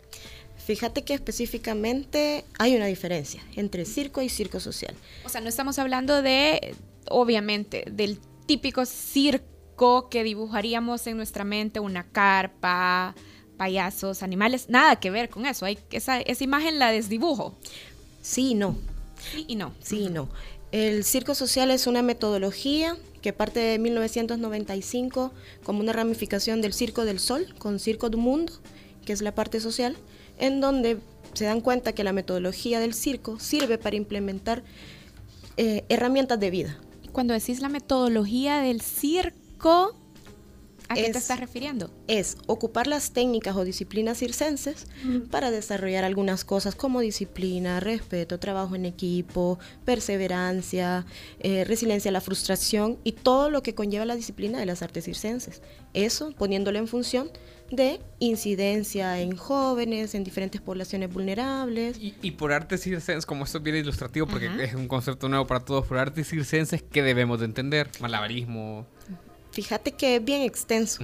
[0.69, 4.93] Fíjate que específicamente hay una diferencia entre circo y circo social.
[5.25, 6.75] O sea, no estamos hablando de,
[7.09, 13.15] obviamente, del típico circo que dibujaríamos en nuestra mente, una carpa,
[13.57, 15.65] payasos, animales, nada que ver con eso.
[15.65, 17.57] Hay, esa, esa imagen la desdibujo.
[18.21, 18.77] Sí y no.
[19.17, 19.73] Sí y no.
[19.81, 20.29] Sí y no.
[20.71, 27.05] El circo social es una metodología que parte de 1995 como una ramificación del Circo
[27.05, 28.53] del Sol con Circo du Mundo,
[29.03, 29.97] que es la parte social,
[30.39, 30.97] en donde
[31.33, 34.63] se dan cuenta que la metodología del circo sirve para implementar
[35.57, 36.77] eh, herramientas de vida.
[37.11, 39.95] Cuando decís la metodología del circo,
[40.89, 41.91] ¿A qué te estás refiriendo?
[42.07, 44.87] Es ocupar las técnicas o disciplinas circenses
[45.29, 51.05] para desarrollar algunas cosas como disciplina, respeto, trabajo en equipo, perseverancia,
[51.41, 55.05] eh, resiliencia a la frustración y todo lo que conlleva la disciplina de las artes
[55.05, 55.61] circenses.
[55.93, 57.29] Eso poniéndolo en función
[57.71, 61.97] de incidencia en jóvenes, en diferentes poblaciones vulnerables.
[61.99, 65.63] Y, por artes circenses, como esto es bien ilustrativo, porque es un concepto nuevo para
[65.63, 67.89] todos, por artes circenses, ¿qué debemos de entender?
[67.99, 68.85] Malabarismo.
[69.51, 71.03] Fíjate que es bien extenso,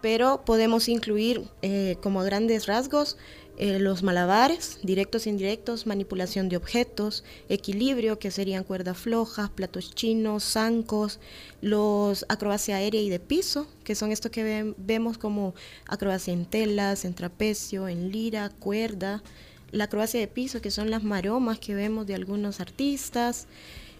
[0.00, 3.16] pero podemos incluir eh, como grandes rasgos
[3.56, 9.94] eh, los malabares, directos e indirectos, manipulación de objetos, equilibrio, que serían cuerdas flojas, platos
[9.94, 11.20] chinos, zancos,
[11.60, 15.54] los acrobacia aérea y de piso, que son estos que vemos como
[15.86, 19.22] acrobacia en telas, en trapecio, en lira, cuerda,
[19.70, 23.46] la acrobacia de piso, que son las maromas que vemos de algunos artistas,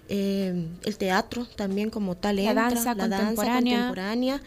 [0.09, 3.19] eh, el teatro también como tal, la danza la contemporánea.
[3.19, 4.43] danza contemporánea.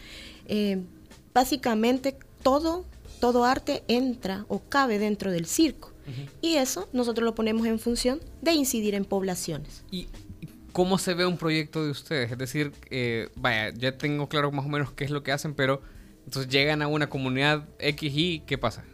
[0.46, 0.82] Eh,
[1.34, 2.84] básicamente todo,
[3.18, 5.92] todo arte entra o cabe dentro del circo.
[6.40, 9.84] Y eso nosotros lo ponemos en función de incidir en poblaciones.
[9.90, 10.08] ¿Y
[10.72, 12.32] cómo se ve un proyecto de ustedes?
[12.32, 15.54] Es decir, eh, vaya, ya tengo claro más o menos qué es lo que hacen,
[15.54, 15.82] pero
[16.24, 18.84] entonces llegan a una comunidad X y ¿qué pasa?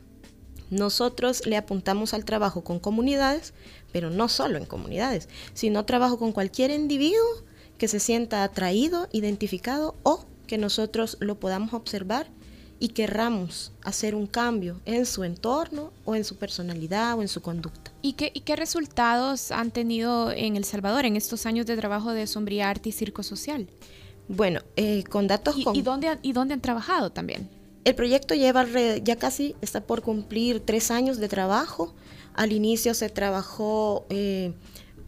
[0.70, 3.54] Nosotros le apuntamos al trabajo con comunidades,
[3.92, 7.44] pero no solo en comunidades, sino trabajo con cualquier individuo
[7.78, 12.28] que se sienta atraído, identificado o que nosotros lo podamos observar
[12.84, 17.40] y querramos hacer un cambio en su entorno o en su personalidad o en su
[17.40, 17.90] conducta.
[18.02, 22.26] ¿Y qué, qué resultados han tenido en El Salvador en estos años de trabajo de
[22.26, 23.68] sombría arte y circo social?
[24.28, 25.56] Bueno, eh, con datos...
[25.56, 27.48] ¿Y, ¿y, dónde, ¿Y dónde han trabajado también?
[27.84, 28.66] El proyecto lleva
[29.02, 31.94] ya casi, está por cumplir tres años de trabajo.
[32.34, 34.52] Al inicio se trabajó eh,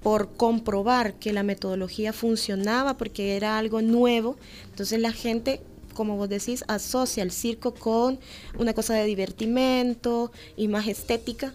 [0.02, 4.36] por comprobar que la metodología funcionaba porque era algo nuevo.
[4.70, 5.60] Entonces la gente,
[5.96, 8.20] como vos decís, asocia el circo con
[8.58, 11.54] una cosa de divertimento y más estética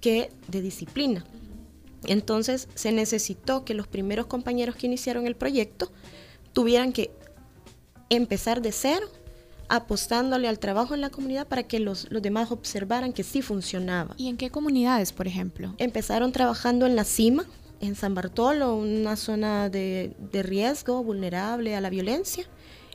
[0.00, 1.24] que de disciplina.
[2.06, 5.92] Entonces se necesitó que los primeros compañeros que iniciaron el proyecto
[6.52, 7.12] tuvieran que
[8.10, 9.06] empezar de cero,
[9.68, 14.14] apostándole al trabajo en la comunidad para que los, los demás observaran que sí funcionaba.
[14.18, 15.74] ¿Y en qué comunidades, por ejemplo?
[15.78, 17.46] Empezaron trabajando en la cima,
[17.80, 22.44] en San Bartolo, una zona de, de riesgo, vulnerable a la violencia.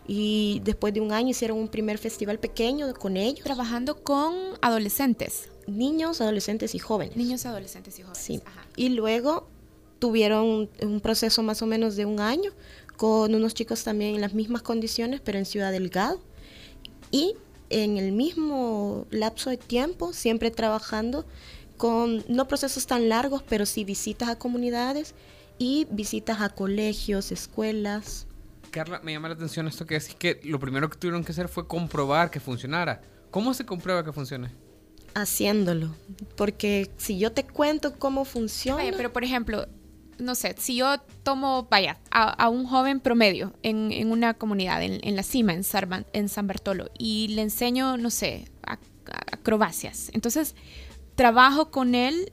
[0.07, 3.43] Y después de un año hicieron un primer festival pequeño con ellos.
[3.43, 5.49] Trabajando con adolescentes.
[5.67, 7.17] Niños, adolescentes y jóvenes.
[7.17, 8.21] Niños, adolescentes y jóvenes.
[8.21, 8.41] Sí.
[8.75, 9.47] Y luego
[9.99, 12.51] tuvieron un, un proceso más o menos de un año
[12.95, 16.19] con unos chicos también en las mismas condiciones, pero en Ciudad Delgado.
[17.11, 17.35] Y
[17.69, 21.25] en el mismo lapso de tiempo, siempre trabajando
[21.77, 25.13] con no procesos tan largos, pero sí visitas a comunidades
[25.59, 28.25] y visitas a colegios, escuelas.
[28.71, 31.47] Carla, me llama la atención esto que decís que lo primero que tuvieron que hacer
[31.47, 33.01] fue comprobar que funcionara.
[33.31, 34.51] ¿Cómo se comprueba que funcione?
[35.13, 35.95] Haciéndolo.
[36.35, 38.83] Porque si yo te cuento cómo funciona.
[38.83, 39.67] Vaya, pero por ejemplo,
[40.19, 44.81] no sé, si yo tomo, vaya, a, a un joven promedio en, en una comunidad,
[44.83, 48.45] en, en, la cima, en, Sarban, en San Bartolo, y le enseño, no sé,
[49.31, 50.09] acrobacias.
[50.13, 50.55] Entonces,
[51.15, 52.31] trabajo con él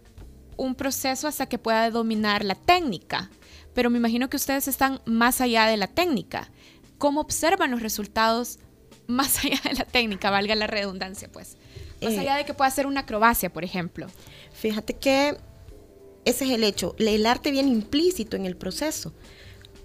[0.56, 3.30] un proceso hasta que pueda dominar la técnica.
[3.74, 6.50] Pero me imagino que ustedes están más allá de la técnica.
[6.98, 8.58] ¿Cómo observan los resultados
[9.06, 11.56] más allá de la técnica, valga la redundancia, pues?
[12.02, 14.06] Más eh, allá de que pueda hacer una acrobacia, por ejemplo.
[14.52, 15.36] Fíjate que
[16.24, 16.94] ese es el hecho.
[16.98, 19.12] El arte viene implícito en el proceso,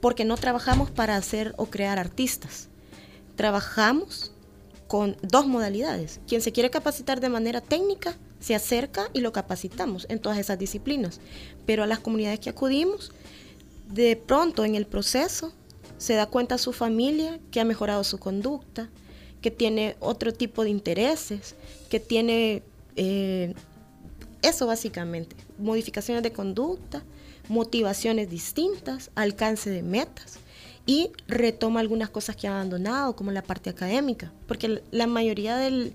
[0.02, 2.70] porque no trabajamos para hacer o crear artistas.
[3.36, 4.32] Trabajamos
[4.88, 6.20] con dos modalidades.
[6.28, 10.58] Quien se quiere capacitar de manera técnica, se acerca y lo capacitamos en todas esas
[10.58, 11.20] disciplinas.
[11.66, 13.12] Pero a las comunidades que acudimos,
[13.90, 15.52] de pronto en el proceso
[15.98, 18.90] se da cuenta su familia que ha mejorado su conducta,
[19.42, 21.56] que tiene otro tipo de intereses,
[21.90, 22.64] que tiene
[22.96, 23.54] eh,
[24.42, 27.04] eso básicamente, modificaciones de conducta,
[27.50, 30.40] motivaciones distintas, alcance de metas
[30.86, 35.94] y retoma algunas cosas que ha abandonado, como la parte académica, porque la mayoría del,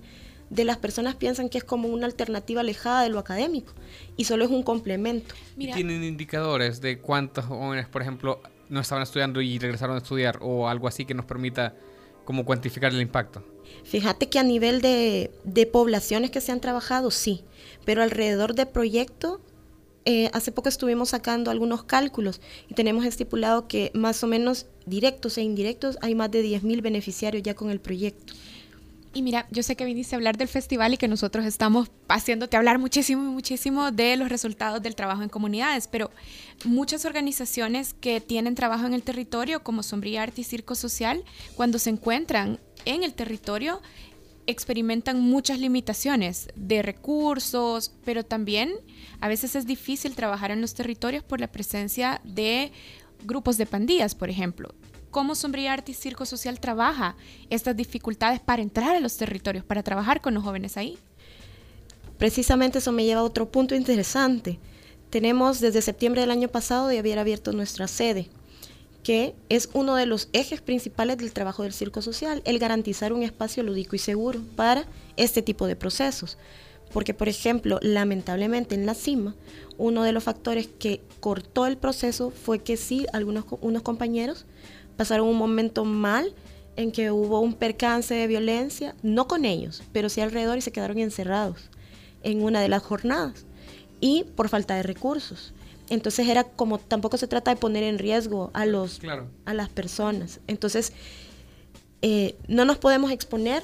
[0.49, 3.73] de las personas piensan que es como una alternativa alejada de lo académico
[4.15, 5.33] y solo es un complemento.
[5.55, 5.75] Mira.
[5.75, 10.67] ¿Tienen indicadores de cuántos jóvenes, por ejemplo, no estaban estudiando y regresaron a estudiar o
[10.67, 11.75] algo así que nos permita
[12.25, 13.43] como cuantificar el impacto?
[13.83, 17.43] Fíjate que a nivel de, de poblaciones que se han trabajado, sí,
[17.83, 19.41] pero alrededor de proyecto,
[20.07, 22.39] eh, hace poco estuvimos sacando algunos cálculos
[22.69, 27.41] y tenemos estipulado que más o menos directos e indirectos hay más de 10.000 beneficiarios
[27.41, 28.33] ya con el proyecto.
[29.15, 32.57] Y mira, yo sé que viniste a hablar del festival y que nosotros estamos haciéndote
[32.57, 36.11] hablar muchísimo muchísimo de los resultados del trabajo en comunidades, pero
[36.65, 41.23] muchas organizaciones que tienen trabajo en el territorio, como Sombría Arte y Circo Social,
[41.55, 43.81] cuando se encuentran en el territorio,
[44.47, 48.73] experimentan muchas limitaciones de recursos, pero también
[49.21, 52.73] a veces es difícil trabajar en los territorios por la presencia de
[53.23, 54.75] grupos de pandillas, por ejemplo
[55.15, 57.15] cómo Sombría Arte y Circo Social trabaja
[57.49, 60.97] estas dificultades para entrar a los territorios, para trabajar con los jóvenes ahí.
[62.17, 64.59] Precisamente eso me lleva a otro punto interesante.
[65.09, 68.27] Tenemos desde septiembre del año pasado de haber abierto nuestra sede,
[69.03, 73.23] que es uno de los ejes principales del trabajo del Circo Social, el garantizar un
[73.23, 74.85] espacio lúdico y seguro para
[75.15, 76.37] este tipo de procesos.
[76.91, 79.33] Porque, por ejemplo, lamentablemente en la cima,
[79.77, 84.45] uno de los factores que cortó el proceso fue que sí, algunos unos compañeros
[84.97, 86.33] pasaron un momento mal
[86.75, 90.71] en que hubo un percance de violencia, no con ellos, pero sí alrededor y se
[90.71, 91.69] quedaron encerrados
[92.23, 93.45] en una de las jornadas
[94.01, 95.53] y por falta de recursos.
[95.89, 99.27] Entonces era como tampoco se trata de poner en riesgo a los claro.
[99.45, 100.39] a las personas.
[100.47, 100.91] Entonces
[102.01, 103.63] eh, no nos podemos exponer,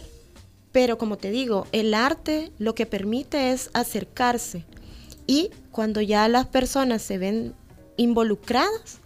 [0.72, 4.66] pero como te digo, el arte lo que permite es acercarse
[5.28, 7.54] y cuando ya las personas se ven
[7.98, 9.01] involucradas,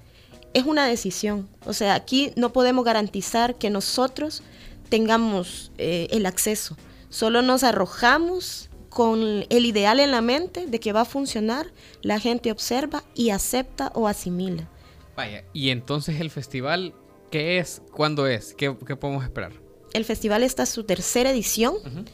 [0.55, 1.47] es una decisión.
[1.65, 4.41] O sea, aquí no podemos garantizar que nosotros
[4.89, 6.77] tengamos eh, el acceso.
[7.09, 12.21] Solo nos arrojamos con el ideal en la mente de que va a funcionar, la
[12.21, 14.69] gente observa y acepta o asimila.
[15.17, 16.93] Vaya, y entonces el festival,
[17.31, 17.81] ¿qué es?
[17.91, 18.53] ¿Cuándo es?
[18.53, 19.51] ¿Qué, qué podemos esperar?
[19.91, 22.05] El festival está en su tercera edición, uh -huh.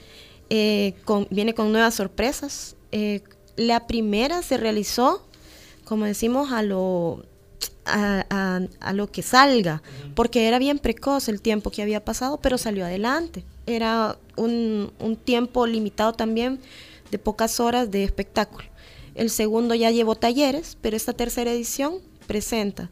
[0.49, 2.75] eh, con, viene con nuevas sorpresas.
[2.91, 3.21] Eh,
[3.55, 5.27] la primera se realizó,
[5.85, 7.23] como decimos, a lo
[7.85, 9.81] a, a, a, lo que salga,
[10.15, 13.43] porque era bien precoz el tiempo que había pasado, pero salió adelante.
[13.65, 16.59] Era un, un, tiempo limitado también
[17.09, 18.67] de pocas horas de espectáculo.
[19.15, 21.95] El segundo ya llevó talleres, pero esta tercera edición
[22.27, 22.89] presenta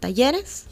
[0.00, 0.64] talleres,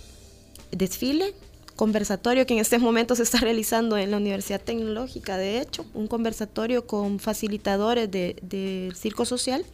[0.72, 1.34] desfile,
[1.76, 6.08] conversatorio que en este momento se está realizando en la Universidad Tecnológica, de hecho, un
[6.08, 9.64] conversatorio con facilitadores del de circo social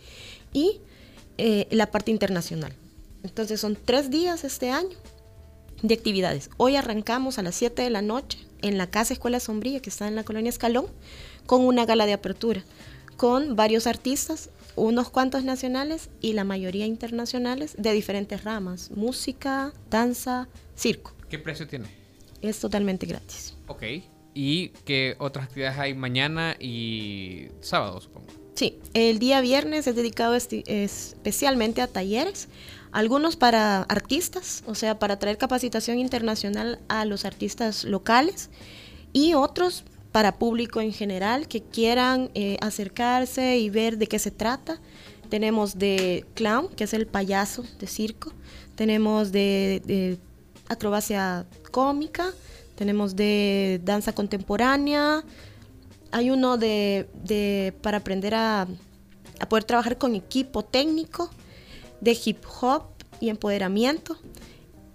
[0.53, 0.80] y
[1.39, 2.72] eh, la parte internacional.
[3.27, 4.97] Entonces son tres días este año
[5.83, 6.49] de actividades.
[6.59, 10.07] Hoy arrancamos a las 7 de la noche en la Casa Escuela Sombría, que está
[10.07, 10.87] en la colonia Escalón,
[11.45, 12.64] con una gala de apertura,
[13.16, 20.49] con varios artistas, unos cuantos nacionales y la mayoría internacionales de diferentes ramas, música, danza,
[20.77, 21.12] circo.
[21.29, 21.89] ¿Qué precio tiene?
[22.43, 23.55] Es totalmente gratis.
[23.66, 23.83] Ok.
[24.35, 28.29] ¿Y qué otras actividades hay mañana y sábado, supongo?
[28.55, 32.49] Sí, el día viernes es dedicado especialmente a talleres,
[32.97, 38.49] algunos para artistas, o sea, para traer capacitación internacional a los artistas locales
[39.12, 44.30] y otros para público en general que quieran eh, acercarse y ver de qué se
[44.30, 44.80] trata.
[45.28, 48.32] Tenemos de clown, que es el payaso de circo,
[48.76, 50.18] tenemos de,
[50.66, 52.32] acrobacia cómica,
[52.76, 55.22] tenemos de danza contemporánea,
[56.12, 58.66] hay uno de, para aprender a
[59.51, 61.28] poder trabajar con equipo técnico,
[62.01, 62.84] de hip hop
[63.20, 64.16] y empoderamiento.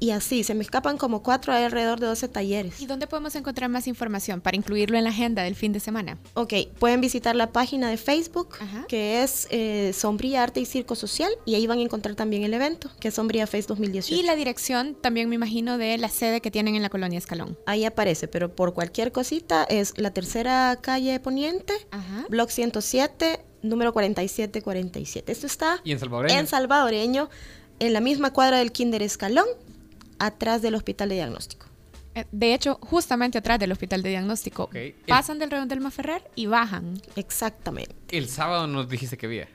[0.02, 2.82] Y así, se me escapan como cuatro, hay alrededor de 12 talleres.
[2.82, 6.18] ¿Y dónde podemos encontrar más información para incluirlo en la agenda del fin de semana?
[6.34, 8.56] Ok, pueden visitar la página de Facebook,
[8.88, 12.52] que es eh, Sombría Arte y Circo Social, y ahí van a encontrar también el
[12.56, 14.20] evento, que es Sombría Fest 2018.
[14.20, 17.56] Y la dirección también me imagino de la sede que tienen en la colonia Escalón.
[17.68, 21.76] Ahí aparece, pero por cualquier cosita es la tercera calle Poniente,
[22.28, 25.32] Block 107, número 4747.
[25.32, 26.40] Esto está ¿Y en salvadoreño?
[26.40, 27.30] en salvadoreño,
[27.80, 29.46] en la misma cuadra del Kinder Escalón,
[30.20, 31.66] atrás del Hospital de Diagnóstico.
[32.16, 34.70] Eh, De hecho, justamente atrás del hospital de diagnóstico.
[35.08, 37.02] Pasan del Redondel Maferrer y bajan.
[37.16, 37.96] Exactamente.
[38.10, 39.48] El sábado nos dijiste que había.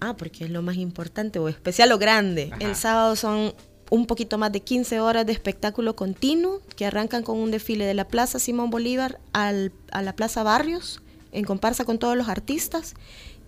[0.00, 2.50] Ah, porque es lo más importante o especial o grande.
[2.52, 2.64] Ajá.
[2.64, 3.52] El sábado son
[3.90, 7.94] un poquito más de 15 horas de espectáculo continuo que arrancan con un desfile de
[7.94, 11.00] la Plaza Simón Bolívar al- a la Plaza Barrios
[11.32, 12.94] en comparsa con todos los artistas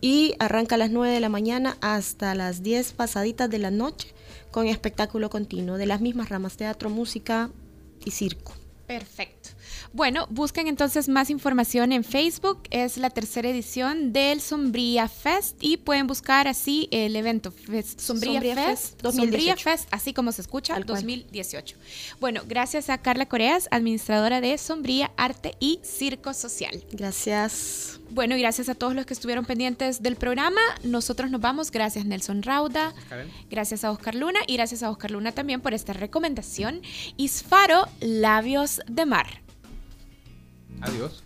[0.00, 4.12] y arranca a las 9 de la mañana hasta las 10 pasaditas de la noche
[4.50, 7.50] con espectáculo continuo de las mismas ramas, teatro, música
[8.04, 8.54] y circo.
[8.86, 9.45] Perfecto.
[9.92, 12.60] Bueno, busquen entonces más información en Facebook.
[12.70, 18.32] Es la tercera edición del Sombría Fest y pueden buscar así el evento Fest- Sombría,
[18.40, 19.46] Sombría Fest, Fest 2018.
[19.48, 20.96] Sombría Fest, así como se escucha, Tal cual.
[20.96, 21.76] 2018.
[22.20, 26.82] Bueno, gracias a Carla Coreas, administradora de Sombría Arte y Circo Social.
[26.92, 28.00] Gracias.
[28.10, 30.60] Bueno, y gracias a todos los que estuvieron pendientes del programa.
[30.84, 31.70] Nosotros nos vamos.
[31.70, 32.94] Gracias Nelson Rauda.
[33.50, 36.82] Gracias a Oscar Luna y gracias a Oscar Luna también por esta recomendación.
[37.16, 39.45] Isfaro, Labios de Mar.
[40.80, 41.22] Adiós.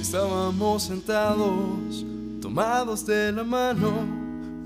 [0.00, 2.04] Estábamos sentados,
[2.40, 3.92] tomados de la mano,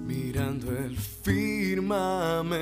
[0.06, 2.52] mirando el firmamento.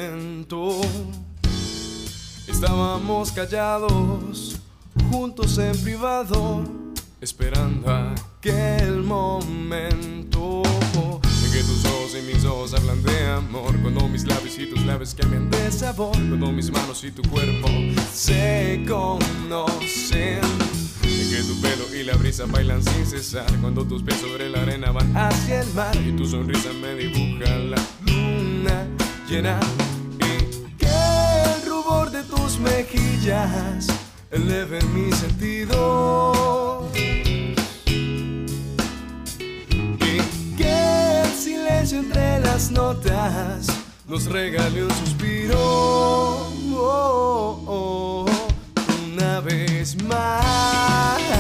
[2.49, 4.59] Estábamos callados,
[5.11, 6.65] juntos en privado,
[7.21, 10.63] esperando aquel momento
[12.21, 13.79] y mis ojos hablan de amor.
[13.81, 17.69] Cuando mis labios y tus labios cambian de sabor, cuando mis manos y tu cuerpo
[18.13, 20.41] se conocen.
[21.03, 23.47] En que tu pelo y la brisa bailan sin cesar.
[23.61, 25.97] Cuando tus pies sobre la arena van hacia el mar.
[25.97, 28.87] Y tu sonrisa me dibuja la luna
[29.29, 29.59] llena.
[30.19, 33.87] Y que el rubor de tus mejillas
[34.31, 36.91] eleve mi sentido
[41.81, 43.67] entre las notas
[44.07, 45.57] nos regale un suspiro.
[45.59, 48.27] Oh, oh, oh,
[49.07, 51.40] una vez más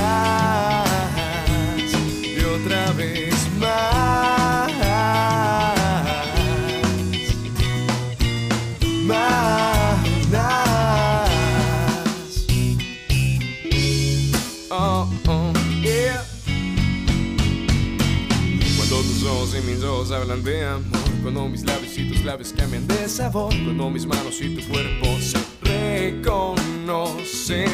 [20.08, 20.98] hablan de amor.
[21.22, 23.52] Cuando mis labios y tus labios cambian de sabor.
[23.52, 27.68] Cuando mis manos y tu cuerpo se reconocen.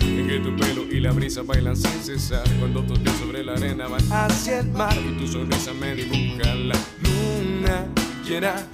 [0.00, 2.48] En que tu pelo y la brisa bailan sin cesar.
[2.58, 4.96] Cuando tus pies sobre la arena van hacia el mar.
[4.96, 7.86] Y tu sonrisa me dibuja la luna
[8.24, 8.66] llena.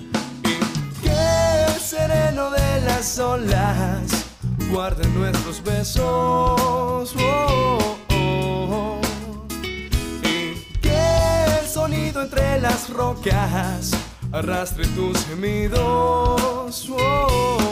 [0.44, 0.54] Y
[1.02, 4.26] que el sereno de las olas
[4.70, 7.14] Guarde nuestros besos.
[7.18, 7.95] Oh.
[12.22, 13.90] Entre las rocas
[14.32, 16.88] arrastre tus gemidos.
[16.90, 17.65] Oh,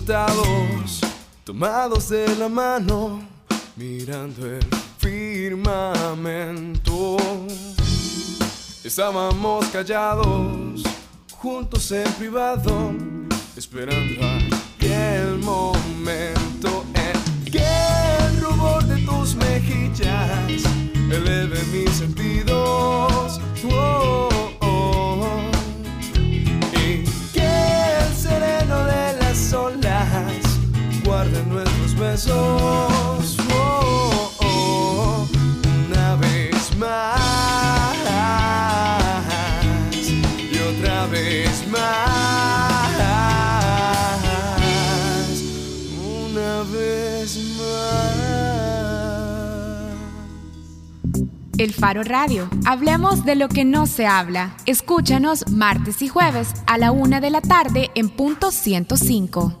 [0.00, 1.00] sentados,
[1.44, 3.20] tomados de la mano,
[3.76, 4.66] mirando el
[4.98, 5.98] firmamento.
[8.82, 10.82] Estábamos callados,
[11.32, 12.94] juntos en privado,
[13.54, 20.64] esperando aquel momento en que el rubor de tus mejillas
[21.10, 23.38] eleve mis sentidos.
[23.70, 24.29] Oh.
[32.10, 33.36] Besos.
[33.52, 35.28] Oh, oh.
[35.88, 37.18] Una vez más
[40.52, 41.80] y otra vez más.
[46.26, 48.30] Una vez más.
[51.58, 52.48] El Faro Radio.
[52.64, 54.56] Hablemos de lo que no se habla.
[54.66, 59.60] Escúchanos martes y jueves a la una de la tarde en punto 105.